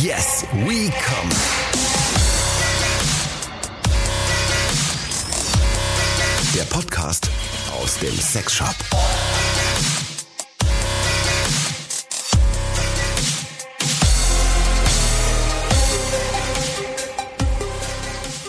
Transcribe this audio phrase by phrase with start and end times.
[0.00, 1.28] Yes, we come.
[6.54, 7.28] Der Podcast
[7.78, 8.74] aus dem Sexshop.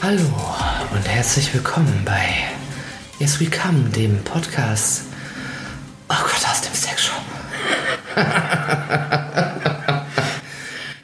[0.01, 0.21] Hallo
[0.93, 2.29] und herzlich willkommen bei
[3.19, 5.01] Yes We Come, dem Podcast.
[6.07, 7.21] Oh Gott, aus dem Sexshop.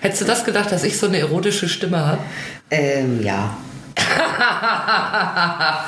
[0.10, 2.18] Hättest du das gedacht, dass ich so eine erotische Stimme habe?
[2.72, 3.56] Ähm, ja.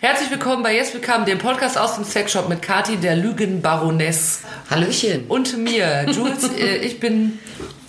[0.00, 4.42] Herzlich willkommen bei Yes We Come, dem Podcast aus dem Sexshop mit Kati, der Lügenbaroness.
[4.70, 5.26] Hallöchen.
[5.26, 6.48] Und mir, Jules.
[6.56, 7.40] äh, ich bin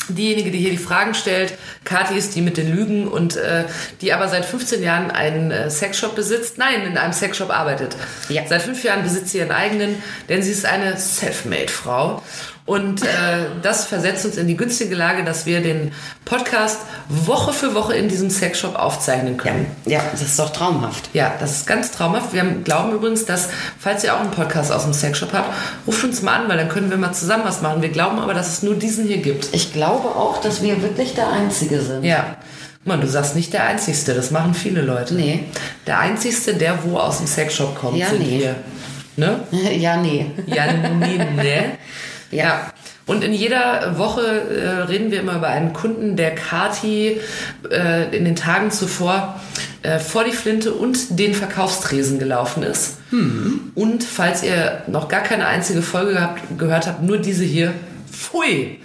[0.07, 1.53] diejenige, die hier die Fragen stellt.
[1.83, 3.65] Kathi ist die mit den Lügen und äh,
[4.01, 6.57] die aber seit 15 Jahren einen äh, Sexshop besitzt.
[6.57, 7.95] Nein, in einem Sexshop arbeitet.
[8.27, 8.41] Ja.
[8.47, 12.23] Seit fünf Jahren besitzt sie ihren eigenen, denn sie ist eine Selfmade-Frau.
[12.69, 13.07] Und äh,
[13.63, 15.91] das versetzt uns in die günstige Lage, dass wir den
[16.23, 16.77] Podcast
[17.09, 19.65] Woche für Woche in diesem Sexshop aufzeichnen können.
[19.87, 21.09] Ja, das ist doch traumhaft.
[21.13, 22.31] Ja, das ist ganz traumhaft.
[22.31, 25.51] Wir haben- glauben übrigens, dass, falls ihr auch einen Podcast aus dem Sexshop habt,
[25.87, 27.81] ruft uns mal an, weil dann können wir mal zusammen was machen.
[27.81, 29.49] Wir glauben aber, dass es nur diesen hier gibt.
[29.51, 32.03] Ich glaube auch, dass wir wirklich der Einzige sind.
[32.03, 32.35] Ja.
[32.85, 35.15] Mal, du sagst nicht der Einzigste, das machen viele Leute.
[35.15, 35.45] Nee.
[35.87, 38.39] Der Einzigste, der wo aus dem Sexshop kommt, Ja, sind nee.
[38.39, 38.55] wir.
[39.17, 39.39] Ne?
[39.75, 40.27] Ja, nee.
[40.45, 41.63] Ja, nee, ne?
[42.31, 42.43] Ja.
[42.43, 42.73] Ja.
[43.05, 47.19] Und in jeder Woche äh, reden wir immer über einen Kunden, der Kati
[47.71, 49.39] äh, in den Tagen zuvor
[49.81, 52.97] äh, vor die Flinte und den Verkaufstresen gelaufen ist.
[53.73, 57.73] Und falls ihr noch gar keine einzige Folge gehabt, gehört habt, nur diese hier,
[58.11, 58.79] pfui!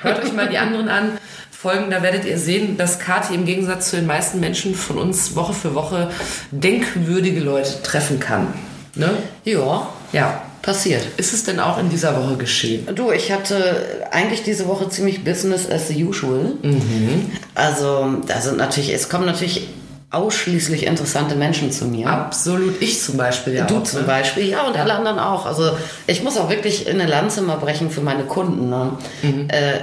[0.00, 1.12] Hört euch mal die anderen an.
[1.50, 5.34] Folgen, da werdet ihr sehen, dass Kati im Gegensatz zu den meisten Menschen von uns
[5.34, 6.10] Woche für Woche
[6.52, 8.48] denkwürdige Leute treffen kann.
[8.94, 9.10] Ne?
[9.44, 10.42] Ja, Ja.
[10.62, 11.02] Passiert.
[11.16, 12.86] Ist es denn auch in dieser Woche geschehen?
[12.94, 16.54] Du, ich hatte eigentlich diese Woche ziemlich Business as usual.
[16.62, 17.30] Mhm.
[17.54, 19.68] Also, da sind natürlich, es kommen natürlich
[20.10, 22.08] ausschließlich interessante Menschen zu mir.
[22.08, 22.80] Absolut.
[22.80, 23.82] Ich zum Beispiel ja Du auch.
[23.82, 24.06] zum ne?
[24.06, 25.44] Beispiel, ja, und alle anderen auch.
[25.44, 25.72] Also
[26.06, 28.70] ich muss auch wirklich in eine Lanze mal brechen für meine Kunden.
[28.70, 28.92] Ne?
[29.22, 29.48] Mhm.
[29.50, 29.80] Äh,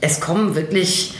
[0.00, 1.12] es kommen wirklich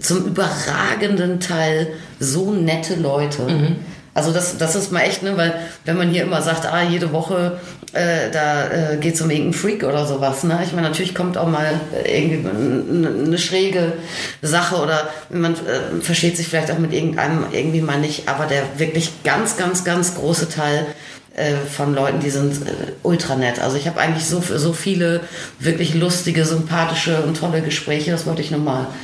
[0.00, 3.42] zum überragenden Teil so nette Leute.
[3.42, 3.76] Mhm.
[4.14, 7.12] Also das, das ist mal echt, ne, weil wenn man hier immer sagt, ah, jede
[7.12, 7.58] Woche
[7.92, 10.60] äh, da äh, geht es um irgendeinen Freak oder sowas, ne?
[10.64, 13.92] Ich meine, natürlich kommt auch mal irgendwie eine, schräge
[14.40, 18.62] Sache oder man äh, versteht sich vielleicht auch mit irgendeinem irgendwie mal nicht, aber der
[18.78, 20.86] wirklich ganz, ganz, ganz große Teil
[21.34, 23.60] äh, von Leuten, die sind äh, ultra nett.
[23.60, 25.20] Also ich habe eigentlich so, so viele
[25.58, 28.94] wirklich lustige, sympathische und tolle Gespräche, das wollte ich nochmal noch mal.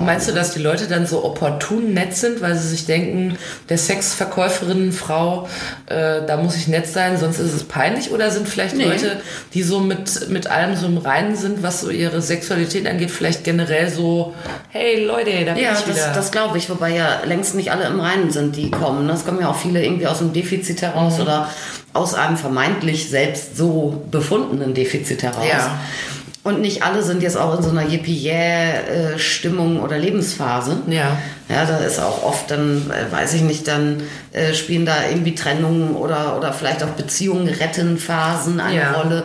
[0.00, 3.36] Meinst du, dass die Leute dann so opportun nett sind, weil sie sich denken,
[3.68, 5.48] der Sexverkäuferin Frau,
[5.86, 8.10] äh, da muss ich nett sein, sonst ist es peinlich?
[8.12, 8.84] Oder sind vielleicht Nee.
[8.84, 9.20] Leute,
[9.54, 13.44] die so mit, mit allem so im Reinen sind, was so ihre Sexualität angeht, vielleicht
[13.44, 14.34] generell so,
[14.70, 15.96] hey Leute, da bin Ja, ich wieder.
[16.08, 19.08] das, das glaube ich, wobei ja längst nicht alle im Reinen sind, die kommen.
[19.08, 20.86] Es kommen ja auch viele irgendwie aus dem Defizit Mhm.
[20.86, 21.48] heraus oder
[21.92, 25.44] aus einem vermeintlich selbst so befundenen Defizit heraus.
[25.48, 25.78] Ja.
[26.44, 30.76] Und nicht alle sind jetzt auch in so einer Yippie-Stimmung oder Lebensphase.
[30.86, 31.16] Ja.
[31.48, 35.34] Ja, da ist auch oft dann, äh, weiß ich nicht, dann äh, spielen da irgendwie
[35.34, 38.92] Trennungen oder, oder vielleicht auch Beziehungen retten Phasen eine Ja.
[38.92, 39.24] Rolle.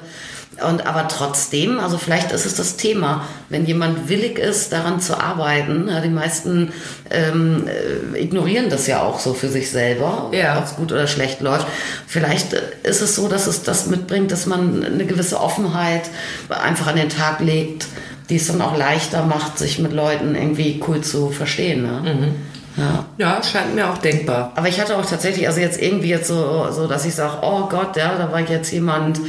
[0.68, 5.20] Und aber trotzdem, also vielleicht ist es das Thema, wenn jemand willig ist, daran zu
[5.20, 5.88] arbeiten.
[5.90, 6.72] Ja, die meisten
[7.10, 10.58] ähm, äh, ignorieren das ja auch so für sich selber, Ja.
[10.58, 11.68] ob es gut oder schlecht läuft.
[12.08, 12.54] Vielleicht
[12.84, 16.10] ist es so, dass es das mitbringt, dass man eine gewisse Offenheit
[16.50, 17.88] einfach an den Tag legt,
[18.30, 21.82] die es dann auch leichter macht, sich mit Leuten irgendwie cool zu verstehen.
[21.84, 22.34] Ne?
[22.78, 23.06] Ja.
[23.18, 24.54] ja, scheint mir auch denkbar.
[24.56, 27.68] Aber ich hatte auch tatsächlich, also jetzt irgendwie jetzt so, so dass ich sage, oh
[27.68, 29.20] Gott, ja, da war jetzt jemand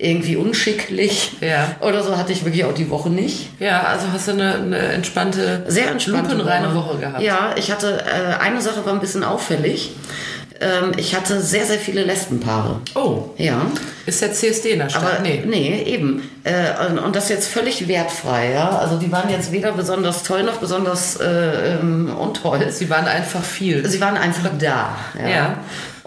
[0.00, 1.72] irgendwie unschicklich Ja.
[1.80, 3.50] oder so, hatte ich wirklich auch die Woche nicht.
[3.60, 7.20] Ja, also hast du eine, eine entspannte, Sehr entspannte lupenreine Woche gehabt.
[7.20, 9.90] Ja, ich hatte, äh, eine Sache war ein bisschen auffällig.
[10.60, 12.80] Ähm, ich hatte sehr, sehr viele Lesbenpaare.
[12.96, 13.62] Oh, Ja.
[14.06, 15.02] ist der CSD in der Stadt?
[15.04, 15.42] Aber nee.
[15.46, 16.28] nee, eben.
[16.44, 18.68] Äh, und, und das jetzt völlig wertfrei, ja.
[18.70, 22.70] Also die waren jetzt weder besonders toll noch besonders äh, ähm, untoll.
[22.70, 23.86] Sie waren einfach viel.
[23.88, 24.96] Sie waren einfach da.
[25.20, 25.28] Ja.
[25.28, 25.54] Ja.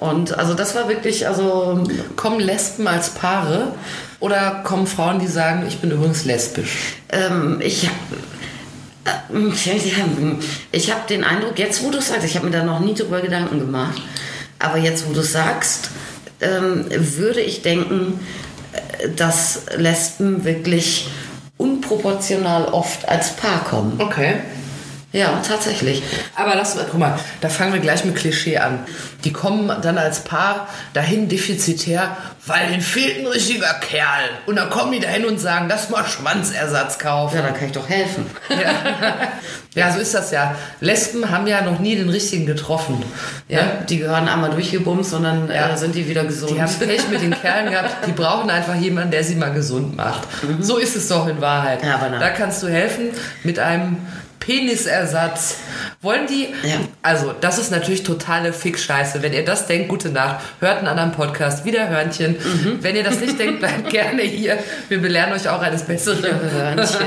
[0.01, 1.83] Und also das war wirklich, also
[2.15, 3.73] Kommen Lesben als Paare
[4.19, 6.95] oder kommen Frauen, die sagen, ich bin übrigens lesbisch?
[7.09, 7.89] ähm, ich äh,
[10.71, 13.21] ich habe den Eindruck, jetzt wo du sagst, ich habe mir da noch nie drüber
[13.21, 14.01] Gedanken gemacht,
[14.57, 15.91] aber jetzt wo du sagst,
[16.39, 18.19] ähm, würde ich denken,
[18.73, 21.09] äh, dass Lesben wirklich
[21.57, 24.01] unproportional oft als Paar kommen.
[24.01, 24.37] Okay.
[25.13, 26.01] Ja, tatsächlich.
[26.35, 28.79] Aber lass mal, guck mal, da fangen wir gleich mit Klischee an.
[29.25, 32.15] Die kommen dann als Paar dahin defizitär,
[32.45, 34.29] weil ihnen fehlt ein richtiger Kerl.
[34.45, 37.35] Und dann kommen die dahin und sagen, lass mal Schwanzersatz kaufen.
[37.35, 38.25] Ja, dann kann ich doch helfen.
[39.75, 40.55] Ja, so ist das ja.
[40.79, 43.03] Lesben haben ja noch nie den richtigen getroffen.
[43.49, 45.73] Ja, die gehören einmal durchgebumst und dann Ja.
[45.73, 46.53] äh, sind die wieder gesund.
[46.55, 48.07] Die haben Pech mit den Kerlen gehabt.
[48.07, 50.21] Die brauchen einfach jemanden, der sie mal gesund macht.
[50.61, 51.81] So ist es doch in Wahrheit.
[51.83, 51.87] Mhm.
[51.89, 53.09] Ja, aber da kannst du helfen
[53.43, 53.97] mit einem
[54.41, 55.57] Penisersatz.
[56.01, 56.47] Wollen die?
[56.67, 56.79] Ja.
[57.03, 59.21] Also, das ist natürlich totale Fick-Scheiße.
[59.21, 60.43] Wenn ihr das denkt, gute Nacht.
[60.59, 61.63] Hört einen anderen Podcast.
[61.63, 62.31] Wieder Hörnchen.
[62.31, 62.79] Mhm.
[62.81, 64.57] Wenn ihr das nicht denkt, bleibt gerne hier.
[64.89, 66.23] Wir belehren euch auch eines Besseren.
[66.23, 67.05] Hörnchen.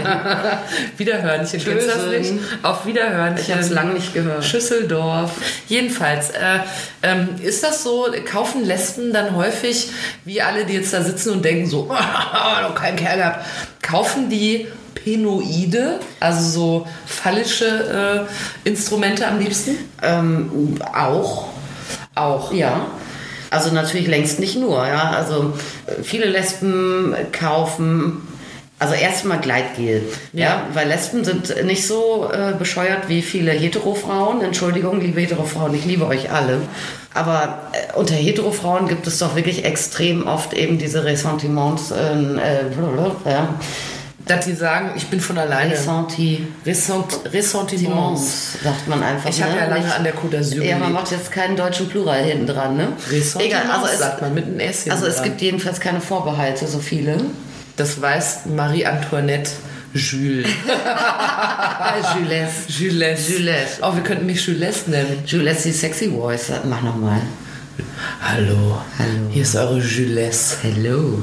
[0.97, 1.63] Wiederhörnchen.
[1.63, 2.35] Kennst du das nicht?
[2.63, 3.45] Auf Wiederhörnchen.
[3.45, 4.45] Ich hab's lang nicht gehört.
[4.45, 5.33] Schüsseldorf.
[5.67, 6.61] Jedenfalls, äh,
[7.03, 9.91] ähm, ist das so, kaufen Lesben dann häufig,
[10.25, 11.87] wie alle, die jetzt da sitzen und denken so,
[12.63, 13.45] noch keinen Kerl gehabt,
[13.83, 18.27] kaufen die Penoide, also so phallische
[18.65, 19.77] äh, Instrumente am liebsten?
[20.03, 21.47] Ähm, auch.
[22.15, 22.53] Auch.
[22.53, 22.87] Ja.
[23.51, 25.11] Also natürlich längst nicht nur, ja.
[25.11, 25.55] Also
[25.87, 28.23] äh, viele Lesben kaufen
[28.85, 30.03] also erstmal Gleitgel,
[30.33, 30.47] ja.
[30.47, 30.67] Ja.
[30.75, 34.43] weil Lesben sind nicht so äh, bescheuert wie viele Heterofrauen.
[34.43, 36.61] Entschuldigung, liebe Heterofrauen, ich liebe euch alle.
[37.15, 42.65] Aber äh, unter Heterofrauen gibt es doch wirklich extrem oft eben diese Ressentiments, äh, äh,
[43.25, 43.55] ja.
[44.27, 45.73] Dass die sagen, ich bin von alleine.
[45.73, 48.59] Ressenti Ressent Ressentiments.
[48.63, 49.29] sagt man einfach.
[49.29, 49.59] Ich habe ne?
[49.59, 52.47] ja lange Nicht- an der Côte d'Azur Ja, man macht jetzt keinen deutschen Plural hinten
[52.47, 52.89] dran, ne?
[53.11, 56.67] Ressentiments also es, sagt man mit einem S also es hinten gibt jedenfalls keine Vorbehalte,
[56.67, 57.19] so viele.
[57.77, 59.51] Das weiß Marie-Antoinette
[59.93, 60.49] Jules.
[62.17, 62.51] Jules.
[62.69, 63.29] Jules.
[63.29, 63.79] Jules.
[63.83, 65.23] Oh, wir könnten mich Jules nennen.
[65.27, 66.51] Jules, die sexy voice.
[66.65, 67.21] Mach nochmal.
[68.23, 68.79] Hallo.
[68.99, 69.31] Hallo.
[69.31, 70.57] Hier ist eure Jules.
[70.63, 71.23] Hello.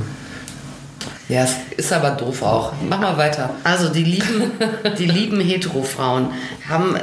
[1.31, 2.73] Ja, es ist aber doof auch.
[2.89, 3.51] Mach mal weiter.
[3.63, 4.51] Also die lieben,
[4.99, 6.27] die lieben Heterofrauen
[6.67, 6.97] haben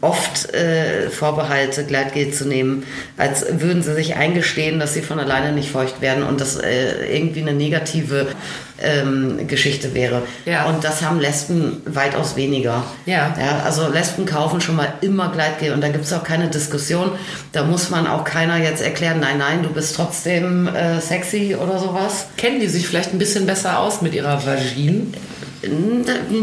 [0.00, 2.82] oft äh, Vorbehalte, Gleitgel zu nehmen,
[3.16, 7.06] als würden sie sich eingestehen, dass sie von alleine nicht feucht werden und das äh,
[7.16, 8.26] irgendwie eine negative
[8.82, 10.22] ähm, Geschichte wäre.
[10.44, 10.66] Ja.
[10.66, 12.84] Und das haben Lesben weitaus weniger.
[13.06, 13.34] Ja.
[13.38, 13.62] ja.
[13.64, 17.12] Also Lesben kaufen schon mal immer Gleitgel und da gibt es auch keine Diskussion.
[17.52, 21.78] Da muss man auch keiner jetzt erklären, nein, nein, du bist trotzdem äh, sexy oder
[21.78, 22.26] sowas.
[22.36, 25.08] Kennen die sich vielleicht ein bisschen besser aus mit ihrer Vagine?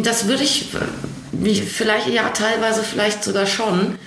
[0.04, 0.70] Das würde ich
[1.68, 3.98] vielleicht, ja, teilweise vielleicht sogar schon.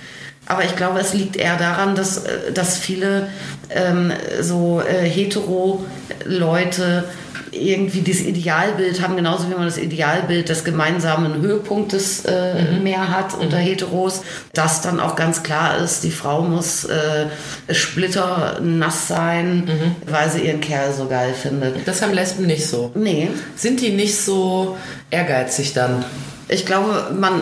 [0.45, 3.29] Aber ich glaube, es liegt eher daran, dass, äh, dass viele
[3.69, 4.11] ähm,
[4.41, 7.03] so äh, hetero-Leute
[7.51, 13.33] irgendwie dieses Idealbild haben, genauso wie man das Idealbild des gemeinsamen Höhepunktes äh, mehr hat
[13.33, 14.21] unter Heteros,
[14.53, 17.27] dass dann auch ganz klar ist, die Frau muss äh,
[17.71, 19.69] splitternass sein,
[20.05, 21.87] weil sie ihren Kerl so geil findet.
[21.87, 22.91] Das haben Lesben nicht so.
[22.95, 24.77] Nee, Sind die nicht so
[25.09, 26.05] ehrgeizig dann?
[26.47, 27.41] Ich glaube, man,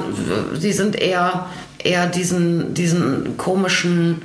[0.59, 1.47] sie sind eher,
[1.83, 4.21] eher diesen, diesen komischen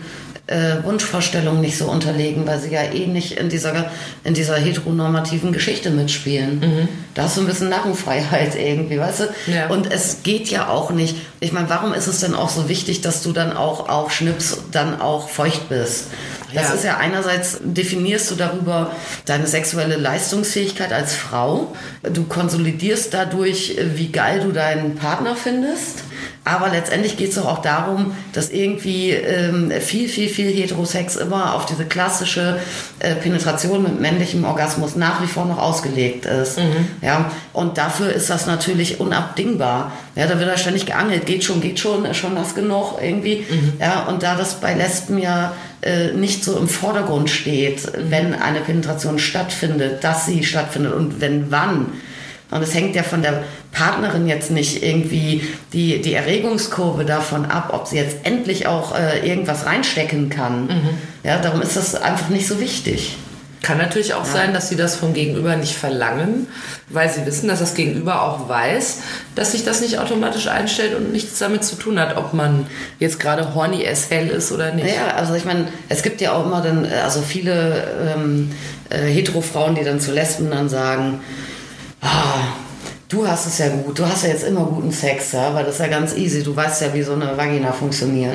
[0.52, 3.90] äh, Wunschvorstellungen nicht so unterlegen, weil sie ja eh nicht in dieser,
[4.24, 6.88] in dieser heteronormativen Geschichte mitspielen.
[7.14, 9.24] Da hast du ein bisschen Narrenfreiheit irgendwie, weißt du?
[9.52, 9.68] Ja.
[9.68, 11.16] Und es geht ja auch nicht.
[11.40, 14.58] Ich meine, warum ist es denn auch so wichtig, dass du dann auch auf Schnips
[14.70, 16.06] dann auch feucht bist?
[16.54, 16.74] Das Ja.
[16.74, 18.90] ist ja einerseits definierst du darüber
[19.24, 21.74] deine sexuelle Leistungsfähigkeit als Frau.
[22.02, 26.04] Du konsolidierst dadurch, wie geil du deinen Partner findest.
[26.44, 31.54] Aber letztendlich geht es doch auch darum, dass irgendwie ähm, viel, viel, viel Heterosex immer
[31.54, 32.58] auf diese klassische
[32.98, 36.58] äh, Penetration mit männlichem Orgasmus nach wie vor noch ausgelegt ist.
[37.00, 39.92] Ja, und dafür ist das natürlich unabdingbar.
[40.16, 43.44] Ja, da wird da ständig geangelt, geht schon, geht schon, ist schon nass genug irgendwie.
[43.80, 48.60] Ja, und da das bei Lesben ja äh, nicht so im Vordergrund steht, wenn eine
[48.60, 51.86] Penetration stattfindet, dass sie stattfindet und wenn wann.
[52.50, 57.70] Und es hängt ja von der Partnerin jetzt nicht irgendwie die, die Erregungskurve davon ab,
[57.72, 60.68] ob sie jetzt endlich auch äh, irgendwas reinstecken kann.
[61.24, 63.16] Ja, darum ist das einfach nicht so wichtig.
[63.62, 66.48] Kann natürlich auch sein, dass sie das vom Gegenüber nicht verlangen,
[66.88, 68.98] weil sie wissen, dass das Gegenüber auch weiß,
[69.36, 72.66] dass sich das nicht automatisch einstellt und nichts damit zu tun hat, ob man
[72.98, 74.88] jetzt gerade horny as hell ist oder nicht.
[74.88, 78.50] Ja, also ich meine, es gibt ja auch immer dann, äh, also viele ähm,
[78.90, 81.20] äh, Hetero-Frauen, die dann zu Lesben dann sagen,
[82.00, 82.56] ah,
[83.12, 85.74] du hast es ja gut, du hast ja jetzt immer guten Sex, ja, weil das
[85.74, 88.34] ist ja ganz easy, du weißt ja, wie so eine Vagina funktioniert.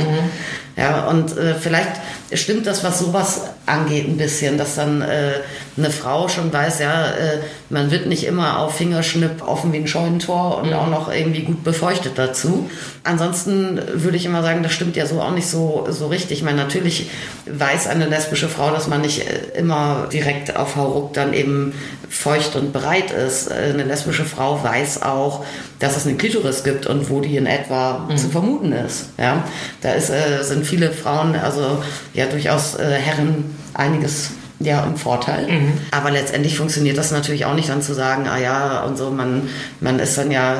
[0.78, 1.90] Ja, und äh, vielleicht
[2.34, 5.40] stimmt das, was sowas angeht, ein bisschen, dass dann äh,
[5.76, 9.88] eine Frau schon weiß, ja, äh, man wird nicht immer auf Fingerschnipp offen wie ein
[9.88, 12.70] Scheunentor und auch noch irgendwie gut befeuchtet dazu.
[13.04, 16.40] Ansonsten würde ich immer sagen, das stimmt ja so auch nicht so, so richtig.
[16.40, 17.10] Ich meine, natürlich
[17.48, 21.74] weiß eine lesbische Frau, dass man nicht äh, immer direkt auf Hauruck dann eben
[22.10, 23.50] feucht und bereit ist.
[23.50, 25.44] Äh, Eine lesbische Frau weiß auch,
[25.80, 29.10] dass es eine Klitoris gibt und wo die in etwa zu vermuten ist.
[29.18, 29.44] Ja,
[29.82, 31.84] da ist, äh, sind viele Frauen, also
[32.14, 35.48] ja durchaus äh, Herren, einiges ja im Vorteil.
[35.92, 39.50] Aber letztendlich funktioniert das natürlich auch nicht dann zu sagen, ah ja, und so, man,
[39.82, 40.56] man ist dann ja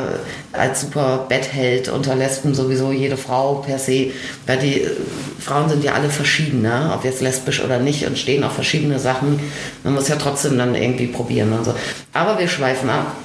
[0.54, 4.12] als super Bettheld unter Lesben sowieso jede Frau per se,
[4.46, 4.92] weil die äh,
[5.40, 6.92] Frauen sind ja alle verschieden, ne?
[6.94, 9.40] ob jetzt lesbisch oder nicht und stehen auf verschiedene Sachen.
[9.84, 11.74] Man muss ja trotzdem dann irgendwie probieren und so.
[12.14, 13.16] Aber wir schweifen ab.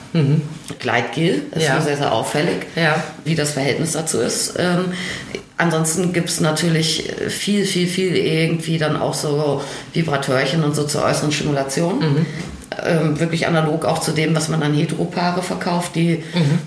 [0.79, 1.75] Gleitgel ist Ja.
[1.77, 1.81] ja.
[1.81, 3.03] sehr, sehr auffällig, Ja.
[3.25, 4.55] wie das Verhältnis dazu ist.
[4.59, 4.93] Ähm,
[5.57, 9.63] ansonsten gibt es natürlich viel, viel, viel irgendwie dann auch so
[9.93, 12.27] Vibratörchen und so zur äußeren Stimulation.
[12.87, 16.23] Ähm, wirklich analog auch zu dem, was man an Heteropaare verkauft, die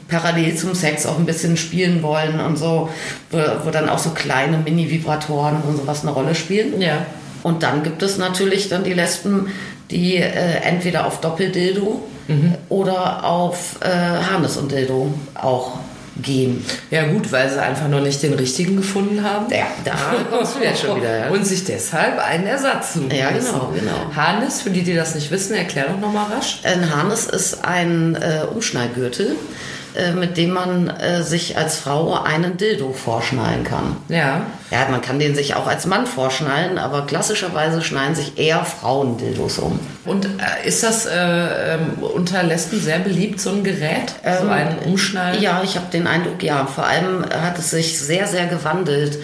[0.08, 2.90] parallel zum Sex auch ein bisschen spielen wollen und so,
[3.32, 6.80] wo, wo dann auch so kleine Mini-Vibratoren und sowas eine Rolle spielen.
[6.80, 7.06] Ja.
[7.42, 9.48] Und dann gibt es natürlich dann die Lesben,
[9.90, 10.30] die äh,
[10.64, 12.04] entweder auf Doppeldildo
[12.70, 15.74] oder auf äh, Harnes und Dildo auch
[16.22, 16.64] gehen.
[16.92, 19.52] Ja gut, weil sie einfach noch nicht den richtigen gefunden haben.
[19.52, 19.94] Ja, da
[20.30, 21.18] kommst du jetzt schon wieder.
[21.18, 21.30] Ja.
[21.32, 24.16] Und sich deshalb einen Ersatz suchen Ja, genau, genau.
[24.16, 26.60] Harnis, für die, die das nicht wissen, erklär doch nochmal rasch.
[26.64, 29.36] Ein Harnes ist ein äh, Umschnallgürtel,
[29.96, 33.98] äh, mit dem man äh, sich als Frau einen Dildo vorschnallen kann.
[34.10, 34.46] Ja.
[34.72, 39.18] Ja, man kann den sich auch als Mann vorschnallen, aber klassischerweise schneiden sich eher Frauen
[39.18, 39.80] Dildos um.
[40.06, 44.16] Und äh, ist das äh, ähm, unter Lesben sehr beliebt, so ein Gerät?
[44.24, 45.42] so Ähm, ein Umschnall?
[45.42, 46.66] Ja, ich habe den Eindruck, ja.
[46.66, 49.20] Vor allem hat es sich sehr, sehr gewandelt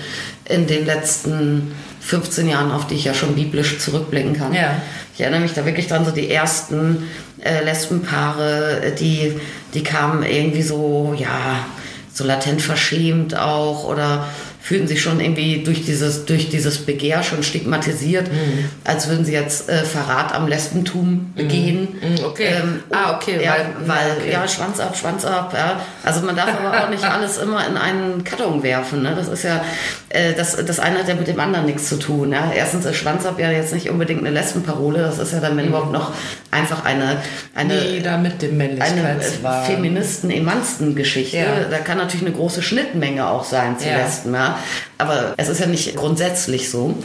[0.46, 4.54] in den letzten 15 Jahren, auf die ich ja schon biblisch zurückblicken kann.
[4.54, 4.76] Ja.
[5.22, 7.08] Ich erinnere mich da wirklich dran, so die ersten
[7.44, 9.40] äh, Lesbenpaare, äh, die,
[9.72, 11.64] die kamen irgendwie so, ja,
[12.12, 14.26] so latent verschämt auch oder
[14.62, 18.66] fühlten sich schon irgendwie durch dieses, durch dieses Begehr schon stigmatisiert, Mhm.
[18.84, 21.88] als würden sie jetzt äh, Verrat am Lesbentum begehen.
[22.02, 22.54] Mhm, okay.
[22.92, 24.32] Ah, okay, Ja, weil- weil, ja, okay.
[24.34, 25.54] ja, Schwanz ab, Schwanz ab.
[25.58, 25.82] Ja.
[26.04, 29.02] Also man darf aber auch nicht alles immer in einen Karton werfen.
[29.02, 29.14] Ne?
[29.16, 29.64] Das ist ja,
[30.10, 32.32] äh, das, das eine hat ja mit dem anderen nichts zu tun.
[32.32, 32.52] Ja?
[32.56, 35.00] Erstens ist Schwanz ab ja jetzt nicht unbedingt eine Lesbenparole.
[35.00, 36.12] Das ist ja dann wenn überhaupt noch
[36.52, 37.18] einfach eine,
[37.56, 39.66] eine, Jeder mit dem eine Männlichkeitswahn.
[39.66, 41.38] Feministen-Emansten-Geschichte.
[41.38, 41.46] Ja.
[41.70, 43.98] Da kann natürlich eine große Schnittmenge auch sein zu Ja.
[43.98, 44.34] Lesben.
[44.34, 44.51] Ja?
[44.98, 46.96] Aber es ist ja nicht grundsätzlich so.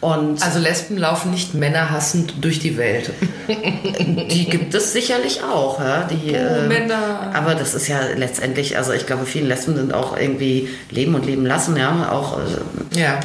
[0.00, 3.10] Und Also Lesben laufen nicht männerhassend durch die Welt.
[3.48, 6.02] Die gibt es sicherlich auch, ja.
[6.10, 7.30] Die, Oh, äh, Männer.
[7.34, 11.24] Aber das ist ja letztendlich, also ich glaube, viele Lesben sind auch irgendwie leben und
[11.26, 12.10] leben lassen, ja.
[12.12, 13.18] Auch äh, Ja.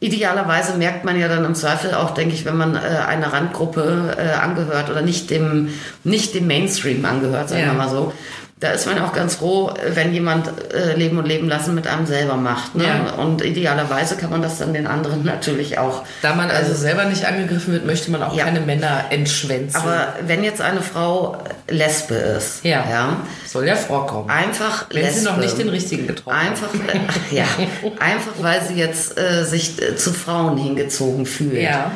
[0.00, 4.16] idealerweise merkt man ja dann im Zweifel auch, denke ich, wenn man äh, einer Randgruppe
[4.18, 5.68] äh, angehört oder nicht dem,
[6.04, 7.66] nicht dem Mainstream angehört, sagen Ja.
[7.68, 8.12] wir mal so.
[8.60, 12.04] Da ist man auch ganz froh, wenn jemand äh, Leben und Leben lassen mit einem
[12.06, 12.74] selber macht.
[12.74, 12.84] Ne?
[12.84, 13.14] Ja.
[13.14, 17.24] Und idealerweise kann man das dann den anderen natürlich auch Da man also selber nicht
[17.24, 18.44] angegriffen wird, möchte man auch Ja.
[18.44, 19.80] keine Männer entschwänzen.
[19.80, 21.38] Aber wenn jetzt eine Frau
[21.68, 22.84] Lesbe ist, ja.
[22.90, 24.28] ja Soll ja vorkommen.
[24.28, 26.50] einfach Wenn sie noch Lesbe, nicht den richtigen getroffen hat.
[26.50, 27.44] einfach, äh, ja,
[27.98, 31.62] einfach weil sie jetzt äh, sich äh, zu Frauen hingezogen fühlt.
[31.62, 31.92] Ja.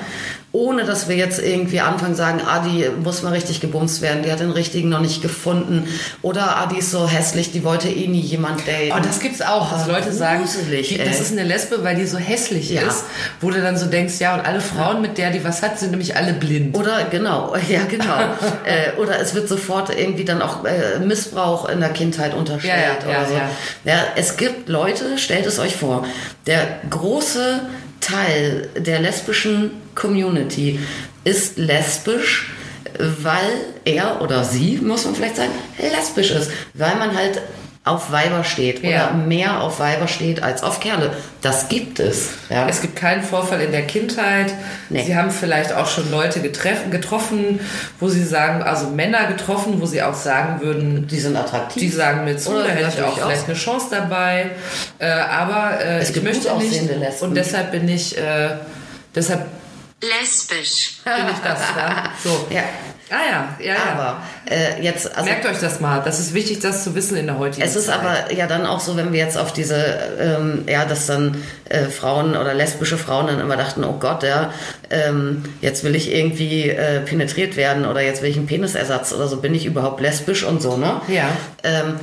[0.54, 4.30] Ohne dass wir jetzt irgendwie anfangen sagen, ah, die muss mal richtig gebumst werden, die
[4.30, 5.88] hat den richtigen noch nicht gefunden.
[6.23, 8.92] Oder ah, die ist so hässlich, die wollte eh nie jemand daten.
[8.96, 12.06] Oh, das gibt's auch, dass Ah, Leute sagen, die, das ist eine Lesbe, weil die
[12.06, 12.82] so hässlich Ja.
[12.82, 13.02] ist,
[13.40, 15.90] wo du dann so denkst, ja, und alle Frauen, mit der die was hat, sind
[15.90, 16.78] nämlich alle blind.
[16.78, 18.04] Oder genau, ja genau.
[18.64, 23.11] äh, oder es wird sofort irgendwie dann auch äh, Missbrauch in der Kindheit unterstellt Ja,
[23.12, 23.34] ja, oder so.
[23.34, 23.50] ja.
[23.92, 26.06] Ja, es gibt Leute, stellt es euch vor,
[26.46, 27.58] der große
[28.00, 30.78] Teil der lesbischen Community
[31.24, 32.50] ist lesbisch,
[32.98, 33.50] weil
[33.84, 37.40] er oder sie, muss man vielleicht sagen, lesbisch ist, weil man halt
[37.86, 39.08] auf Weiber steht Ja.
[39.10, 41.10] oder mehr auf Weiber steht als auf Kerle.
[41.42, 42.30] Das gibt es.
[42.48, 42.66] Ja.
[42.66, 44.54] Es gibt keinen Vorfall in der Kindheit.
[44.88, 45.02] Nee.
[45.04, 47.60] Sie haben vielleicht auch schon Leute getroffen,
[48.00, 51.82] wo sie sagen, also Männer getroffen, wo sie auch sagen würden, die sind attraktiv.
[51.82, 53.26] die sagen mir zu, Oder da hätte ich auch auch.
[53.26, 54.52] vielleicht eine Chance dabei.
[54.98, 57.20] Äh, aber äh, Es ich gibt möchte gut nicht.
[57.20, 58.48] Und deshalb bin ich, äh,
[59.14, 59.44] deshalb
[60.08, 61.61] lesbisch, bin ich das.
[61.76, 62.04] Ja.
[62.23, 62.46] So.
[62.50, 62.62] Ja.
[63.11, 63.92] Ah ja, ja, ja.
[63.92, 66.02] Aber Äh, jetzt, also Merkt euch das mal.
[66.04, 68.00] Das ist wichtig, das zu wissen in der heutigen es ist Zeit.
[68.00, 69.76] aber ja dann auch so, wenn wir jetzt auf diese,
[70.20, 71.36] ähm, ja, dass dann
[71.68, 74.52] äh, Frauen oder lesbische Frauen dann immer dachten, oh Gott, ja,
[74.90, 79.28] ähm, jetzt will ich irgendwie äh, penetriert werden oder jetzt will ich einen Penisersatz oder
[79.28, 81.00] so, bin ich überhaupt lesbisch und so, ne?
[81.08, 81.28] Ja.
[81.62, 81.94] Ähm,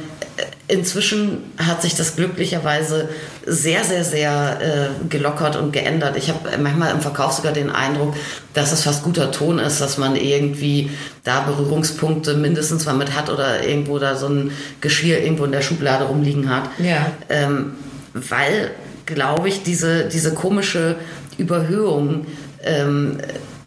[0.67, 3.10] inzwischen hat sich das glücklicherweise
[3.45, 6.15] sehr, sehr, sehr äh, gelockert und geändert.
[6.15, 8.15] Ich habe manchmal im Verkauf sogar den Eindruck,
[8.53, 10.89] dass es fast guter Ton ist, dass man irgendwie
[11.24, 14.51] da Berührungspunkte mindestens mal mit hat oder irgendwo da so ein
[14.82, 16.70] Geschirr irgendwo in der Schublade rumliegen hat.
[16.80, 17.12] Ja.
[17.30, 17.74] Ähm,
[18.13, 18.72] weil,
[19.06, 20.96] glaube ich, diese, diese komische
[21.38, 22.25] Überhöhung
[22.63, 23.18] ähm,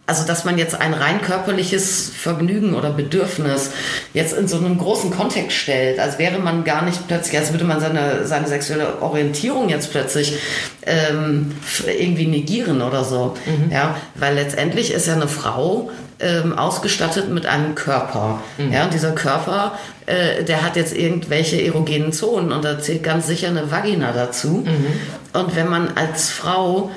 [0.07, 3.71] also dass man jetzt ein rein körperliches Vergnügen oder Bedürfnis
[4.13, 7.65] jetzt in so einem großen Kontext stellt, als wäre man gar nicht plötzlich, als würde
[7.65, 10.35] man seine, seine sexuelle Orientierung jetzt plötzlich
[10.83, 11.53] ähm,
[11.87, 13.35] irgendwie negieren oder so.
[13.47, 13.73] Mhm.
[13.73, 18.41] Ja, weil letztendlich ist ja eine Frau ähm, ausgestattet mit einem Körper.
[18.59, 18.73] Mhm.
[18.73, 23.27] Ja, und dieser Körper, äh, der hat jetzt irgendwelche erogenen Zonen und da zählt ganz
[23.27, 24.65] sicher eine Vagina dazu.
[24.65, 24.87] Mhm.
[25.33, 26.91] Und wenn man als Frau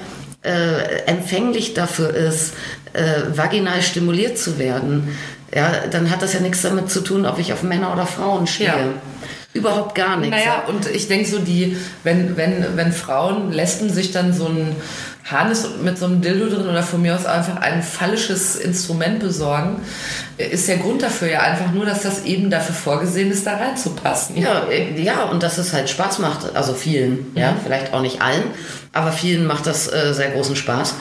[0.43, 2.53] äh, empfänglich dafür ist,
[2.93, 5.17] äh, vaginal stimuliert zu werden,
[5.53, 8.47] ja, dann hat das ja nichts damit zu tun, ob ich auf Männer oder Frauen
[8.47, 8.67] stehe.
[8.67, 8.77] Ja.
[9.53, 10.36] Überhaupt gar nichts.
[10.36, 14.75] Naja, und ich denke so, die, wenn, wenn, wenn Frauen Lesben sich dann so ein
[15.29, 19.81] Harnis mit so einem Dildo drin oder von mir aus einfach ein fallisches Instrument besorgen,
[20.38, 24.38] ist der Grund dafür ja einfach nur, dass das eben dafür vorgesehen ist, da reinzupassen.
[24.38, 27.31] Ja, äh, ja, und dass es halt Spaß macht, also vielen, mhm.
[27.36, 28.43] ja, vielleicht auch nicht allen,
[28.93, 30.96] aber vielen macht das äh, sehr großen Spaß.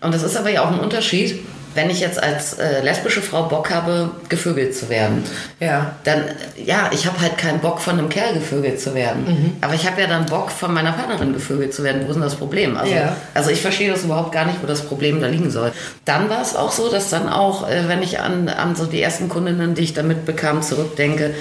[0.00, 1.40] Und das ist aber ja auch ein Unterschied,
[1.76, 5.22] wenn ich jetzt als äh, lesbische Frau Bock habe, gevögelt zu werden,
[5.60, 5.94] ja.
[6.04, 6.24] dann,
[6.56, 9.24] ja, ich habe halt keinen Bock von einem Kerl gevögelt zu werden.
[9.24, 9.52] Mhm.
[9.60, 12.02] Aber ich habe ja dann Bock von meiner Partnerin gevögelt zu werden.
[12.04, 12.76] Wo ist denn das Problem?
[12.76, 13.16] Also, ja.
[13.34, 15.72] also ich verstehe das überhaupt gar nicht, wo das Problem da liegen soll.
[16.04, 19.00] Dann war es auch so, dass dann auch, äh, wenn ich an, an so die
[19.00, 21.34] ersten Kundinnen, die ich damit bekam, zurückdenke,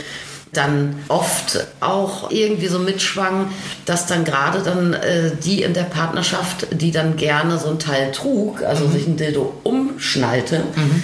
[0.55, 3.51] dann oft auch irgendwie so mitschwang,
[3.85, 8.11] dass dann gerade dann äh, die in der Partnerschaft, die dann gerne so ein Teil
[8.11, 8.91] trug, also mhm.
[8.91, 11.03] sich ein Dildo umschnallte, mhm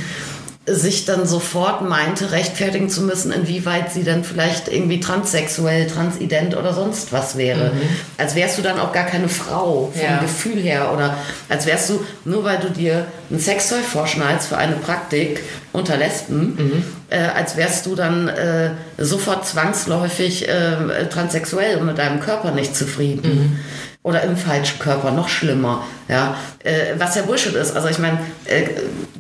[0.68, 6.74] sich dann sofort meinte, rechtfertigen zu müssen, inwieweit sie dann vielleicht irgendwie transsexuell, transident oder
[6.74, 7.72] sonst was wäre.
[7.74, 7.82] Mhm.
[8.20, 10.20] Als wärst du dann auch gar keine Frau vom ja.
[10.20, 11.18] Gefühl her oder
[11.50, 15.42] als wärst du, nur weil du dir ein Sextoy vorschneidest für eine Praktik
[15.74, 16.84] unter Lesben, mhm.
[17.10, 22.76] äh, als wärst du dann äh, sofort zwangsläufig äh, transsexuell und mit deinem Körper nicht
[22.76, 23.22] zufrieden.
[23.24, 23.60] Mhm
[24.04, 25.84] oder im falschen Körper, noch schlimmer.
[26.08, 27.76] Ja, äh, was ja Bullshit ist.
[27.76, 28.64] Also ich meine, äh,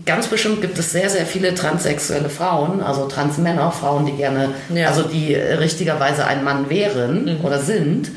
[0.05, 4.87] ganz bestimmt gibt es sehr, sehr viele transsexuelle Frauen, also Transmänner, Frauen, die gerne, ja.
[4.87, 7.45] also die richtigerweise ein Mann wären mhm.
[7.45, 8.09] oder sind,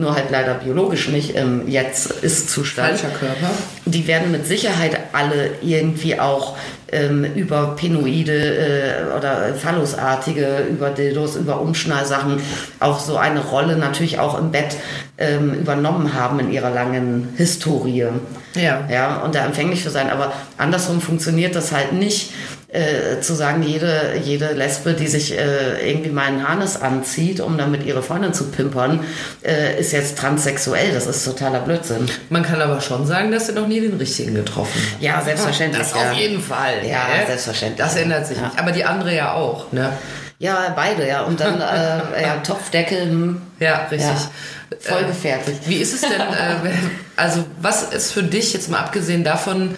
[0.00, 2.98] nur halt leider biologisch nicht im Jetzt ist Zustand.
[2.98, 3.50] Falscher Körper.
[3.84, 6.56] Die werden mit Sicherheit alle irgendwie auch
[6.90, 12.40] ähm, über Penoide äh, oder Phallusartige, über Dildos, über Umschnallsachen
[12.80, 14.76] auch so eine Rolle natürlich auch im Bett
[15.18, 18.06] ähm, übernommen haben in ihrer langen Historie.
[18.54, 18.88] Ja.
[18.90, 20.10] Ja, und da empfänglich für sein.
[20.10, 22.32] Aber andersrum funktioniert das halt nicht,
[22.72, 27.58] äh, zu sagen, jede, jede Lesbe, die sich äh, irgendwie mal einen Harnes anzieht, um
[27.58, 29.04] damit ihre Freundin zu pimpern,
[29.42, 30.92] äh, ist jetzt transsexuell.
[30.92, 32.08] Das ist totaler Blödsinn.
[32.28, 35.02] Man kann aber schon sagen, dass sie noch nie den richtigen getroffen hat.
[35.02, 35.82] Ja, selbstverständlich.
[35.82, 36.10] Das ja.
[36.10, 36.84] auf jeden Fall.
[36.84, 37.84] Ja, ja, selbstverständlich.
[37.84, 38.44] Das ändert sich ja.
[38.44, 38.58] nicht.
[38.58, 39.92] Aber die andere ja auch, ne?
[40.38, 41.22] Ja, beide, ja.
[41.22, 43.02] Und dann äh, ja, Topfdeckel.
[43.02, 43.42] Hm.
[43.58, 44.08] Ja, richtig.
[44.08, 44.30] Ja.
[44.78, 45.62] Voll gefertigt.
[45.66, 46.70] Wie ist es denn, äh,
[47.16, 49.76] also was ist für dich, jetzt mal abgesehen davon, äh,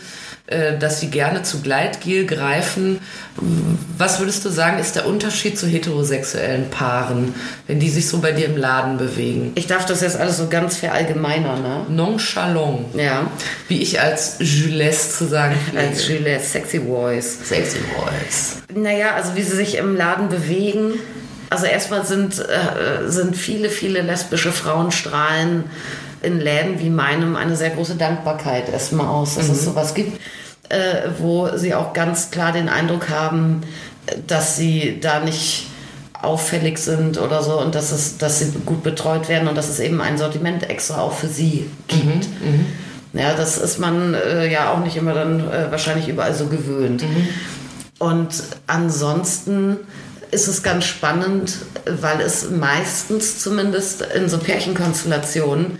[0.79, 2.99] dass sie gerne zu Gleitgel greifen.
[3.97, 7.35] Was würdest du sagen, ist der Unterschied zu heterosexuellen Paaren,
[7.67, 9.53] wenn die sich so bei dir im Laden bewegen?
[9.55, 11.87] Ich darf das jetzt alles so ganz verallgemeinern, ne?
[11.89, 12.95] Nonchalant.
[12.95, 13.31] Ja.
[13.69, 15.87] Wie ich als Jules zu sagen pflege.
[15.89, 17.39] Als Jules, Sexy Voice.
[17.45, 18.57] Sexy Voice.
[18.75, 20.95] Naja, also wie sie sich im Laden bewegen.
[21.51, 25.65] Also erstmal sind, äh, sind viele, viele lesbische Frauen strahlen
[26.23, 29.55] in Läden wie meinem eine sehr große Dankbarkeit erstmal aus, dass mhm.
[29.55, 30.21] es sowas gibt,
[30.73, 33.61] äh, wo sie auch ganz klar den Eindruck haben,
[34.27, 35.67] dass sie da nicht
[36.21, 39.81] auffällig sind oder so und dass, es, dass sie gut betreut werden und dass es
[39.81, 42.27] eben ein Sortiment extra auch für sie gibt.
[42.41, 42.49] Mhm.
[42.49, 42.67] Mhm.
[43.13, 47.03] Ja, das ist man äh, ja auch nicht immer dann äh, wahrscheinlich überall so gewöhnt.
[47.03, 47.29] Mhm.
[47.99, 49.77] Und ansonsten
[50.31, 55.79] ist es ganz spannend, weil es meistens zumindest in so Pärchenkonstellationen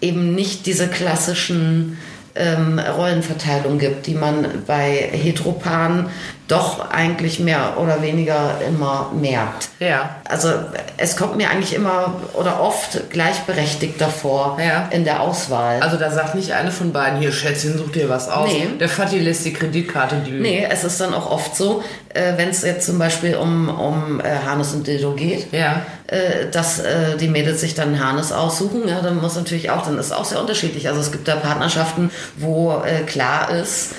[0.00, 1.98] eben nicht diese klassischen
[2.34, 6.06] ähm, Rollenverteilung gibt, die man bei Heteropaaren
[6.52, 9.70] doch eigentlich mehr oder weniger immer merkt.
[9.80, 10.16] Ja.
[10.28, 10.50] Also
[10.98, 14.88] es kommt mir eigentlich immer oder oft gleichberechtigt davor Ja.
[14.90, 15.80] in der Auswahl.
[15.80, 18.50] Also da sagt nicht eine von beiden, hier Schätzchen, such dir was aus.
[18.52, 18.66] Nee.
[18.78, 22.50] Der Fatih lässt die Kreditkarte die Nee, es ist dann auch oft so, äh, wenn
[22.50, 25.82] es jetzt zum Beispiel um, um äh, Hannes und Dildo geht, Ja.
[26.08, 28.86] äh, dass äh, die Mädels sich dann Hannes aussuchen.
[28.86, 30.88] Ja, dann muss natürlich auch, dann ist es auch sehr unterschiedlich.
[30.88, 33.92] Also es gibt da Partnerschaften, wo klar ist,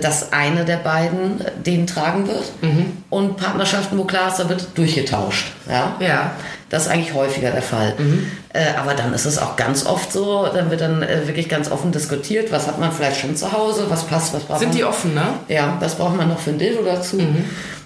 [0.00, 2.44] dass eine der beiden den tragen wird.
[3.10, 5.52] Und Partnerschaften, wo klar ist, da wird durchgetauscht.
[5.68, 5.96] Ja.
[6.00, 6.32] Ja.
[6.70, 7.94] Das ist eigentlich häufiger der Fall.
[8.52, 11.70] Äh, aber dann ist es auch ganz oft so, dann wird dann äh, wirklich ganz
[11.70, 14.76] offen diskutiert, was hat man vielleicht schon zu Hause, was passt, was braucht Sind man.
[14.76, 15.22] die offen, ne?
[15.48, 17.20] Ja, was braucht man noch für ein Dildo dazu?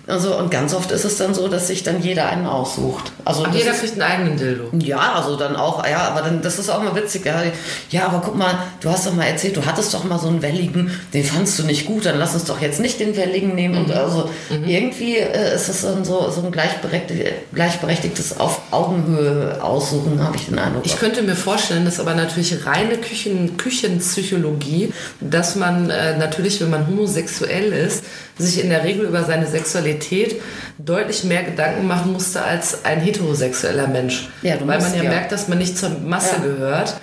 [0.06, 3.12] Also, und ganz oft ist es dann so, dass sich dann jeder einen aussucht.
[3.24, 4.68] Also jeder kriegt einen eigenen Dildo.
[4.78, 7.24] ja, also dann auch, ja, aber dann, das ist auch mal witzig.
[7.24, 7.42] Ja,
[7.90, 10.42] ja, aber guck mal, du hast doch mal erzählt, du hattest doch mal so einen
[10.42, 13.82] welligen, den fandst du nicht gut, dann lass uns doch jetzt nicht den welligen nehmen.
[13.82, 20.22] Und also irgendwie äh, ist es dann so, so ein gleichberechtigtes, gleichberechtigtes auf Augenhöhe aussuchen,
[20.22, 20.84] habe ich den Eindruck.
[20.84, 26.60] Ich könnte mir vorstellen, das ist aber natürlich reine Küchen, Küchenpsychologie, dass man äh, natürlich,
[26.60, 28.04] wenn man homosexuell ist,
[28.38, 30.40] sich in der Regel über seine Sexualität
[30.78, 34.28] deutlich mehr Gedanken machen musste als ein heterosexueller Mensch.
[34.42, 35.10] Ja, du Weil man ja, ja.
[35.10, 36.42] merkt, dass man nicht zur Masse Ja.
[36.42, 36.96] gehört.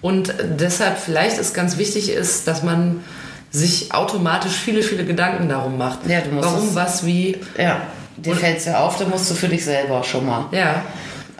[0.00, 3.02] Und deshalb vielleicht ist ganz wichtig ist, dass man
[3.50, 6.00] sich automatisch viele, viele Gedanken darum macht.
[6.06, 7.38] Ja, du musst Warum, was, wie.
[7.58, 7.80] ja,
[8.16, 10.44] dir fällt es ja auf, dann musst du für dich selber schon mal.
[10.52, 10.82] Ja.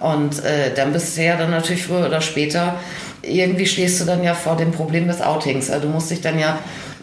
[0.00, 2.76] Und äh, dann bist du ja dann natürlich früher oder später,
[3.22, 5.70] irgendwie stehst du dann ja vor dem Problem des Outings.
[5.70, 6.58] Also du musst dich dann ja,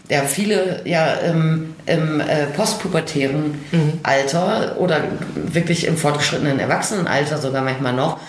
[0.10, 3.56] ja viele ja im, im äh, postpubertären
[4.04, 5.02] Alter oder
[5.36, 8.20] wirklich im fortgeschrittenen Erwachsenenalter sogar manchmal noch,